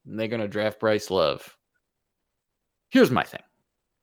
[0.07, 1.57] And they're going to draft Bryce Love.
[2.90, 3.40] Here's my thing.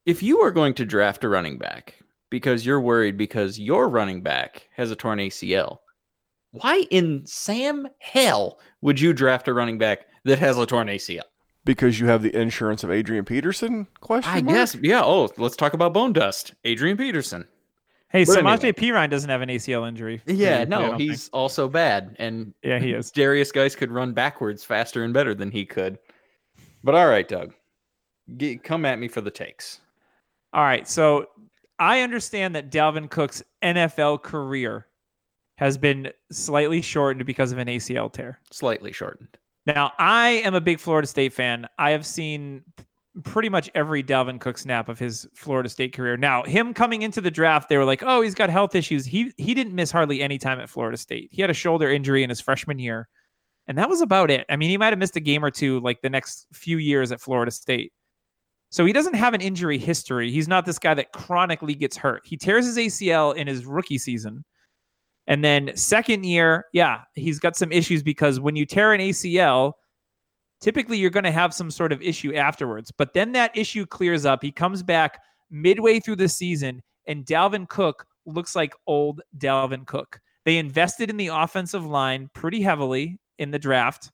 [0.05, 1.95] If you are going to draft a running back
[2.31, 5.77] because you're worried because your running back has a torn ACL,
[6.51, 11.21] why in Sam hell would you draft a running back that has a torn ACL?
[11.63, 13.87] Because you have the insurance of Adrian Peterson?
[13.99, 14.31] Question.
[14.33, 14.55] I mark?
[14.55, 14.75] guess.
[14.75, 15.03] Yeah.
[15.03, 16.53] Oh, let's talk about bone dust.
[16.65, 17.47] Adrian Peterson.
[18.11, 18.71] Hey, but Samaje anyway.
[18.73, 20.21] Perine doesn't have an ACL injury.
[20.25, 21.33] Yeah, no, he's think.
[21.33, 23.09] also bad, and yeah, he is.
[23.09, 25.97] Derrius Guice could run backwards faster and better than he could.
[26.83, 27.53] But all right, Doug,
[28.35, 29.79] get, come at me for the takes.
[30.51, 31.27] All right, so
[31.79, 34.87] I understand that Dalvin Cook's NFL career
[35.62, 38.39] has been slightly shortened because of an ACL tear.
[38.51, 39.38] Slightly shortened.
[39.68, 41.68] Now, I am a big Florida State fan.
[41.78, 42.64] I have seen
[43.24, 46.18] pretty much every Dalvin Cook snap of his Florida State career.
[46.18, 49.32] Now, him coming into the draft, they were like, "Oh, he's got health issues." He
[49.38, 51.30] he didn't miss hardly any time at Florida State.
[51.32, 53.07] He had a shoulder injury in his freshman year,
[53.68, 54.47] and that was about it.
[54.49, 57.12] I mean, he might have missed a game or two like the next few years
[57.12, 57.93] at Florida State.
[58.72, 60.32] So he doesn't have an injury history.
[60.32, 62.24] He's not this guy that chronically gets hurt.
[62.26, 64.43] He tears his ACL in his rookie season.
[65.28, 69.74] And then second year, yeah, he's got some issues because when you tear an ACL,
[70.61, 72.91] typically you're going to have some sort of issue afterwards.
[72.91, 74.41] But then that issue clears up.
[74.41, 75.19] He comes back
[75.49, 80.19] midway through the season, and Dalvin Cook looks like old Dalvin Cook.
[80.45, 84.11] They invested in the offensive line pretty heavily in the draft.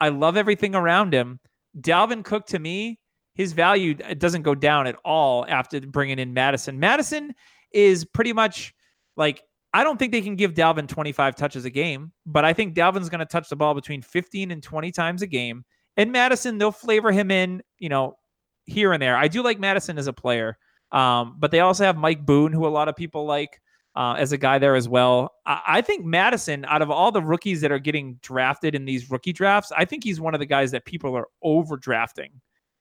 [0.00, 1.40] I love everything around him.
[1.80, 2.98] Dalvin Cook, to me,
[3.34, 6.78] his value uh, doesn't go down at all after bringing in Mattison.
[6.78, 7.34] Mattison
[7.72, 8.74] is pretty much
[9.16, 9.42] like
[9.74, 13.08] I don't think they can give Dalvin 25 touches a game, but I think Dalvin's
[13.08, 15.64] going to touch the ball between 15 and 20 times a game.
[15.96, 18.16] And Mattison, they'll flavor him in, you know,
[18.64, 19.16] here and there.
[19.16, 20.56] I do like Mattison as a player,
[20.92, 23.60] um, but they also have Mike Boone, who a lot of people like
[23.94, 25.32] uh, as a guy there as well.
[25.44, 29.10] I-, I think Mattison, out of all the rookies that are getting drafted in these
[29.10, 32.30] rookie drafts, I think he's one of the guys that people are overdrafting.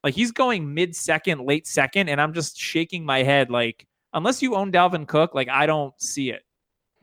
[0.04, 4.42] Like he's going mid second, late second, and I'm just shaking my head like, unless
[4.42, 6.44] you own Dalvin Cook, like I don't see it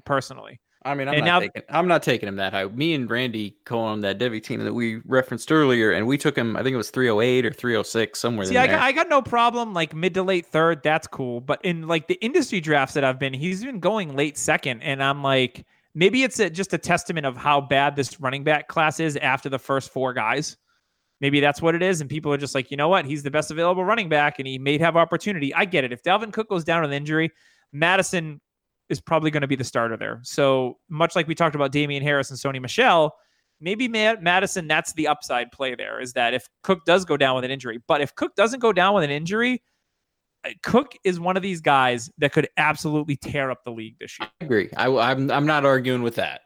[0.05, 0.61] personally.
[0.87, 2.67] I mean, I'm And not now- taking I'm not taking him that high.
[2.67, 6.37] Me and Randy go him that devy team that we referenced earlier, and we took
[6.37, 6.57] him.
[6.57, 8.45] I think it was 308 or 306 somewhere.
[8.45, 10.83] See, I got, I got no problem like mid to late third.
[10.83, 11.41] That's cool.
[11.41, 15.03] But in like the industry drafts that I've been, he's been going late second, and
[15.03, 19.01] I'm like, maybe it's a, just a testament of how bad this running back class
[19.01, 20.59] is after the first four guys.
[21.21, 23.31] Maybe that's what it is, and people are just like, you know what, he's the
[23.31, 25.55] best available running back, and he may have opportunity.
[25.55, 25.93] I get it.
[25.93, 27.31] If Dalvin Cook goes down with injury,
[27.73, 28.43] Mattison
[28.91, 30.21] is probably going to be the starter there.
[30.23, 33.15] So much like we talked about Damien Harris and Sony Michel,
[33.61, 37.35] maybe Matt Mattison, that's the upside play there is that if Cook does go down
[37.37, 39.63] with an injury, but if Cook doesn't go down with an injury,
[40.63, 44.29] Cook is one of these guys that could absolutely tear up the league this year.
[44.41, 44.69] I agree.
[44.77, 46.43] I, I'm I'm not arguing with that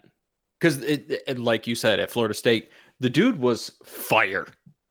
[0.61, 0.81] because
[1.37, 2.71] like you said at Florida State,
[3.01, 4.47] the dude was fire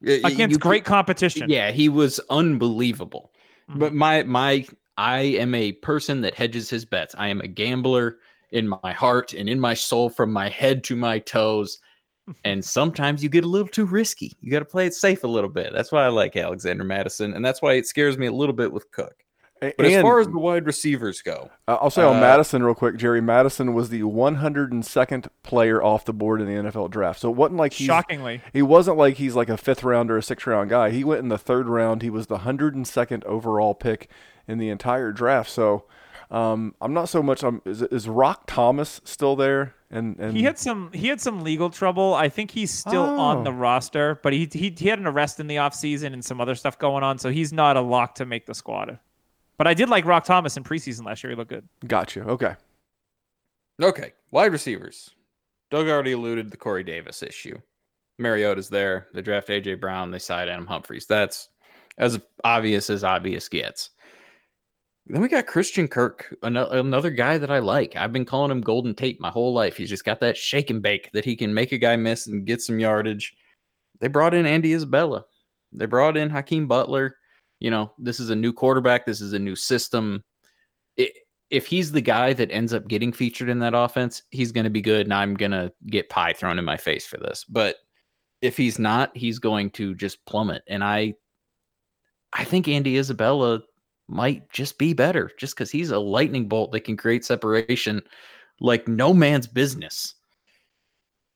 [0.05, 1.49] Against you- great competition.
[1.49, 3.31] Yeah, he was unbelievable.
[3.71, 3.79] Mhm.
[3.79, 4.65] But my my
[4.97, 7.15] I am a person that hedges his bets.
[7.17, 8.17] I am a gambler
[8.51, 11.79] in my heart and in my soul from my head to my toes.
[12.43, 14.33] And sometimes you get a little too risky.
[14.41, 15.71] You got to play it safe a little bit.
[15.71, 18.69] That's why I like Alexander Mattison, and that's why it scares me a little bit
[18.73, 19.13] with Cook.
[19.61, 22.75] A- But as far as the wide receivers go, I'll say on Uh, Mattison real
[22.75, 27.21] quick, Jerry Mattison was the 102nd player off the board in the NFL draft.
[27.21, 28.41] So it wasn't like he's, Shockingly.
[28.51, 30.89] he wasn't like he's like a fifth round or a sixth round guy.
[30.89, 32.01] He went in the third round.
[32.01, 34.09] He was the 102nd overall pick
[34.47, 35.49] in the entire draft.
[35.49, 35.85] So
[36.31, 37.43] um, I'm not so much.
[37.43, 39.73] Um, is, is Roc Thomas still there?
[39.89, 42.13] And and He had some he had some legal trouble.
[42.13, 43.43] I think he's still on Oh.
[43.43, 46.55] the roster, but he, he he had an arrest in the offseason and some other
[46.55, 48.99] stuff going on, so he's not a lock to make the squad.
[49.57, 51.31] But I did like Roc Thomas in preseason last year.
[51.31, 51.67] He looked good.
[51.87, 52.21] gotcha.
[52.23, 52.55] Okay.
[53.81, 55.11] okay, wide receivers.
[55.71, 57.57] Doug already alluded to the Corey Davis issue.
[58.19, 59.07] Mariota's there.
[59.13, 60.11] They draft AJ Brown.
[60.11, 61.05] They side Adam Humphries.
[61.05, 61.49] That's
[61.97, 63.91] as obvious as obvious gets.
[65.09, 67.95] Then we got Christian Kirk, another guy that I like.
[67.95, 69.77] I've been calling him Golden Tate my whole life.
[69.77, 72.45] He's just got that shake and bake that he can make a guy miss and
[72.45, 73.33] get some yardage.
[73.99, 75.23] They brought in Andy Isabella.
[75.71, 77.15] They brought in Hakeem Butler.
[77.59, 79.05] You know, this is a new quarterback.
[79.05, 80.23] This is a new system.
[80.97, 81.13] It,
[81.49, 84.69] if he's the guy that ends up getting featured in that offense, he's going to
[84.69, 87.45] be good, and I'm going to get pie thrown in my face for this.
[87.47, 87.77] But
[88.41, 90.63] if he's not, he's going to just plummet.
[90.67, 91.13] And I,
[92.33, 93.61] I think Andy Isabella
[94.07, 98.01] might just be better, just because he's a lightning bolt that can create separation
[98.59, 100.15] like no man's business.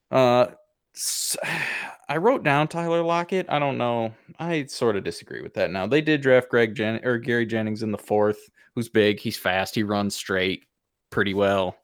[0.10, 0.48] Uh,
[0.96, 1.38] s-
[2.10, 3.46] I wrote down Tyler Lockett.
[3.50, 4.14] I don't know.
[4.38, 5.72] I sort of disagree with that.
[5.72, 9.18] Now they did draft Greg Jen or Gary Jennings in the fourth, who's big.
[9.20, 9.76] He's fast.
[9.76, 10.66] He runs straight
[11.10, 11.78] pretty well.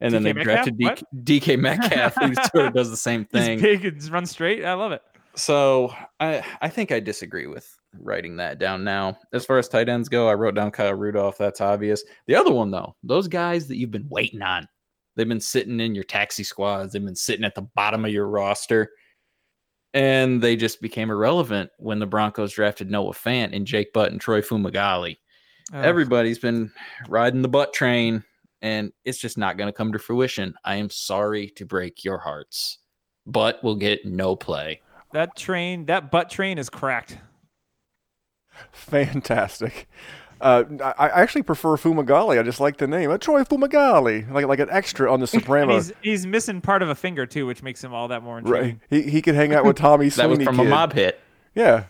[0.00, 3.58] And then they drafted DK, DK Metcalf, who sort of does the same thing.
[3.58, 4.64] He's big and runs straight.
[4.64, 5.02] I love it.
[5.34, 9.18] So I I think I disagree with writing that down now.
[9.32, 11.38] As far as tight ends go, I wrote down Kyle Rudolph.
[11.38, 12.04] That's obvious.
[12.26, 14.68] The other one though, those guys that you've been waiting on,
[15.16, 16.92] they've been sitting in your taxi squads.
[16.92, 18.90] They've been sitting at the bottom of your roster,
[19.92, 24.20] and they just became irrelevant when the Broncos drafted Noah Fant and Jake Butt and
[24.20, 25.16] Troy Fumagalli.
[25.72, 25.84] Ugh.
[25.84, 26.70] Everybody's been
[27.08, 28.24] riding the butt train,
[28.60, 30.54] and it's just not going to come to fruition.
[30.64, 32.78] I am sorry to break your hearts,
[33.24, 34.80] but we'll get no play.
[35.12, 37.18] that train, that butt train is cracked.
[38.72, 39.88] Fantastic.
[40.40, 42.38] Uh, I, I actually prefer Fumagalli.
[42.38, 43.10] I just like the name.
[43.10, 45.86] Uh, Troy Fumagalli, like like an extra on the And Sopranos.
[45.88, 48.80] he's he's missing part of a finger too, which makes him all that more intriguing.
[48.90, 49.04] Right.
[49.04, 50.66] He he could hang out with Tommy That was from kid.
[50.66, 51.20] a mob hit.
[51.54, 51.84] Yeah.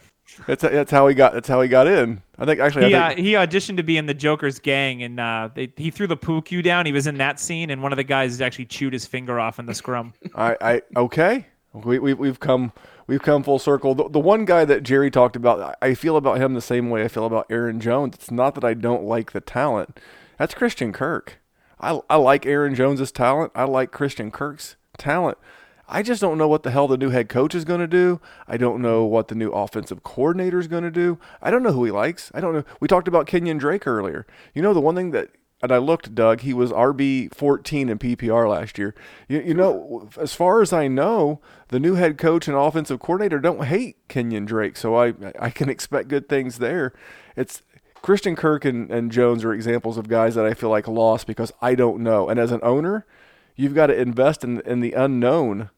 [0.47, 2.23] That's that's how he got that's how he got in.
[2.39, 5.21] I think actually He, I uh, he auditioned to be in the Joker's gang, and
[5.21, 6.87] uh, they, he threw the poo cue down.
[6.87, 9.59] He was in that scene, and one of the guys actually chewed his finger off
[9.59, 10.13] in the scrum.
[10.35, 11.47] I, I okay.
[11.73, 12.73] We, we we've come
[13.07, 13.95] we've come full circle.
[13.95, 17.05] The, the one guy that Jerry talked about, I feel about him the same way
[17.05, 18.15] I feel about Aaron Jones.
[18.15, 19.99] It's not that I don't like the talent.
[20.39, 21.39] That's Christian Kirk.
[21.81, 23.53] I I like Aaron Jones's talent.
[23.55, 25.39] I like Christian Kirk's talent.
[25.87, 28.21] I just don't know what the hell the new head coach is going to do.
[28.49, 31.19] I don't know what the new offensive coordinator is going to do.
[31.43, 32.31] I don't know who he likes.
[32.35, 32.65] I don't know.
[32.81, 34.27] We talked about Kenyan Drake earlier.
[34.55, 35.29] You know, the one thing that,
[35.65, 38.95] and I looked, Doug, he was RB 14 in PPR last year.
[39.29, 43.39] You, you know, as far as I know, the new head coach and offensive coordinator
[43.41, 44.77] don't hate Kenyan Drake.
[44.77, 46.93] So I, I can expect good things there.
[47.37, 47.63] It's,
[48.03, 51.51] Christian Kirk and, and Jones are examples of guys that I feel like lost because
[51.63, 52.29] I don't know.
[52.29, 53.07] And as an owner,
[53.57, 55.71] you've got to invest in in the unknown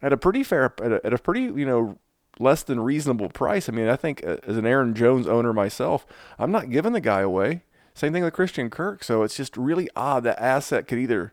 [0.00, 1.98] at a pretty fair at a, at a pretty you know
[2.38, 3.68] less than reasonable price.
[3.68, 6.06] I mean, I think uh, as an Aaron Jones owner myself,
[6.38, 7.62] I'm not giving the guy away.
[7.96, 9.02] Same thing with Christian Kirk.
[9.02, 11.32] So it's just really odd that asset could either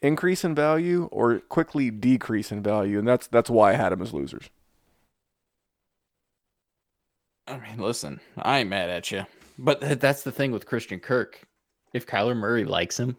[0.00, 4.00] increase in value or quickly decrease in value, and that's that's why I had him
[4.00, 4.48] as losers.
[7.48, 9.26] I mean, listen, I ain't mad at you,
[9.58, 11.42] but th- that's the thing with Christian Kirk.
[11.92, 13.16] If Kyler Murray likes him,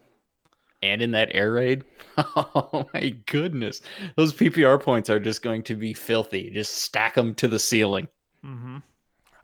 [0.82, 1.84] and in that air raid.
[2.36, 3.80] Oh my goodness.
[4.16, 6.50] Those PPR points are just going to be filthy.
[6.50, 8.08] Just stack them to the ceiling.
[8.44, 8.78] Mm-hmm.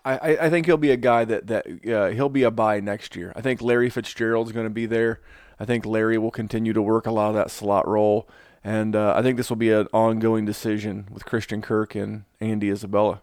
[0.06, 2.80] I, I- I think he'll be a guy that that uh, he'll be a buy
[2.80, 3.32] next year.
[3.36, 5.20] I think Larry Fitzgerald's going to be there.
[5.60, 8.28] I think Larry will continue to work a lot of that slot role,
[8.62, 12.70] and uh, I think this will be an ongoing decision with Christian Kirk and Andy
[12.70, 13.22] Isabella.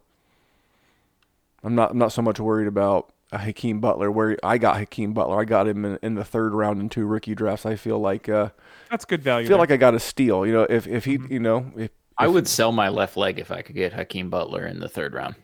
[1.63, 4.11] I'm not I'm not so much worried about uh, Hakeem Butler.
[4.11, 7.05] Where I got Hakeem Butler, I got him in, in the third round in two
[7.05, 7.65] rookie drafts.
[7.65, 8.49] I feel like uh,
[8.89, 9.47] That's good I value.
[9.47, 9.61] feel there.
[9.61, 10.45] like I got a steal.
[10.45, 13.39] You know, if if he you know if I if- would sell my left leg
[13.39, 15.35] if I could get Hakeem Butler in the third round.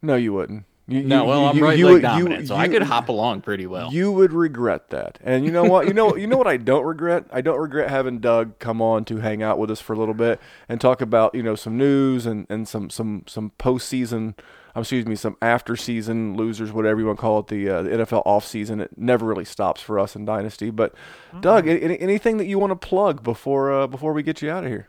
[0.00, 0.64] no, you wouldn't.
[0.90, 3.08] You, No, you- well, I'm you- right you leg you- dominant, so I could hop
[3.08, 3.92] along pretty well.
[3.92, 5.18] You would regret that.
[5.22, 5.86] And you know what?
[5.86, 7.24] You know you know what I don't regret?
[7.32, 10.14] I don't regret having Doug come on to hang out with us for a little
[10.14, 14.34] bit and talk about, you know, some news and, and some some some postseason
[14.74, 17.82] um, excuse me, some after season losers, whatever you want to call it, the, uh,
[17.82, 18.80] the NFL offseason.
[18.80, 20.70] It never really stops for us in Dynasty.
[20.70, 20.94] But
[21.40, 24.64] Doug, any, anything that you want to plug before uh, before we get you out
[24.64, 24.88] of here?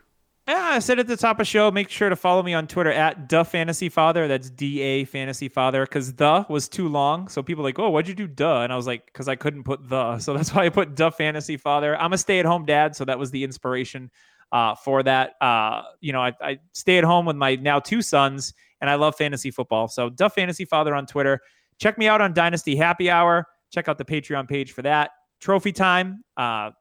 [0.52, 2.91] Yeah, I said at the top of show, make sure to follow me on Twitter
[2.91, 4.28] at the fantasy father.
[4.28, 7.30] That's D A fantasy father because the was too long.
[7.30, 8.60] So people like, oh, why'd you do, duh?
[8.60, 10.18] And I was like, because I couldn't put the.
[10.20, 11.95] So that's why I put the fantasy father.
[11.95, 12.97] I'm a stay at home dad.
[12.97, 14.12] So that was the inspiration
[14.52, 15.36] uh, for that.
[15.39, 18.95] Uh, you know, I, I stay at home with my now two sons and I
[18.95, 19.88] love fantasy football.
[19.88, 21.39] So the fantasy father on Twitter.
[21.78, 23.47] Check me out on Dynasty Happy Hour.
[23.72, 25.12] Check out the Patreon page for that.
[25.39, 26.26] Trophy time.
[26.36, 26.72] Uh,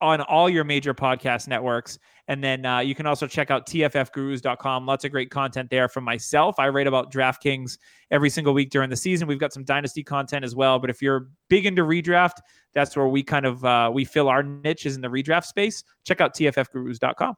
[0.00, 1.98] on all your major podcast networks.
[2.28, 4.86] And then uh, you can also check out tffgurus.com.
[4.86, 6.56] Lots of great content there from myself.
[6.58, 7.78] I write about DraftKings
[8.10, 9.26] every single week during the season.
[9.26, 10.78] We've got some dynasty content as well.
[10.78, 12.40] But if you're big into redraft,
[12.74, 15.82] that's where we kind of uh, we fill our niches in the redraft space.
[16.04, 17.34] Check out tffgurus.com.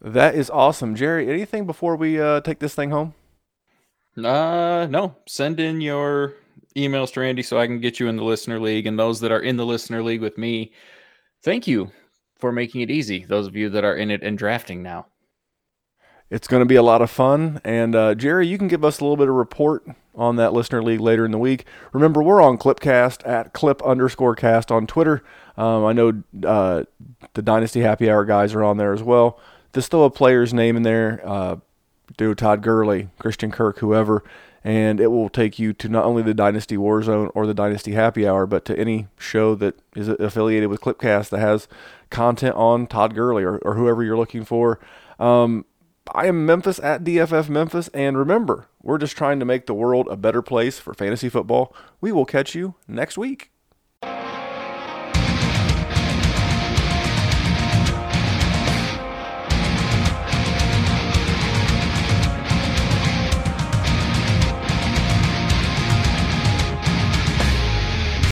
[0.00, 0.94] That is awesome.
[0.94, 3.14] Jerry, anything before we uh, take this thing home?
[4.16, 5.14] Uh, no.
[5.26, 6.34] Send in your
[6.74, 8.86] emails to Randy so I can get you in the listener league.
[8.86, 10.72] And those that are in the listener league with me,
[11.46, 11.92] thank you
[12.36, 13.24] for making it easy.
[13.24, 15.06] Those of you that are in it and drafting now.
[16.28, 17.60] It's going to be a lot of fun.
[17.62, 19.86] And uh, Jerry, you can give us a little bit of report
[20.16, 21.64] on that listener league later in the week.
[21.92, 25.22] Remember, we're on Clipcast at clip underscore cast on Twitter.
[25.56, 26.82] Um, I know uh,
[27.34, 29.38] the Dynasty Happy Hour guys are on there as well.
[29.72, 31.20] Just throw a player's name in there.
[31.24, 31.56] Uh,
[32.16, 34.24] do Todd Gurley, Christian Kirk, whoever,
[34.66, 38.26] and it will take you to not only the Dynasty Warzone or the Dynasty Happy
[38.26, 41.68] Hour, but to any show that is affiliated with Clipcast that has
[42.10, 44.80] content on Todd Gurley or, or whoever you're looking for.
[45.20, 45.66] Um,
[46.12, 50.08] I am Memphis at DFF Memphis, and remember, we're just trying to make the world
[50.10, 51.72] a better place for fantasy football.
[52.00, 53.52] We will catch you next week.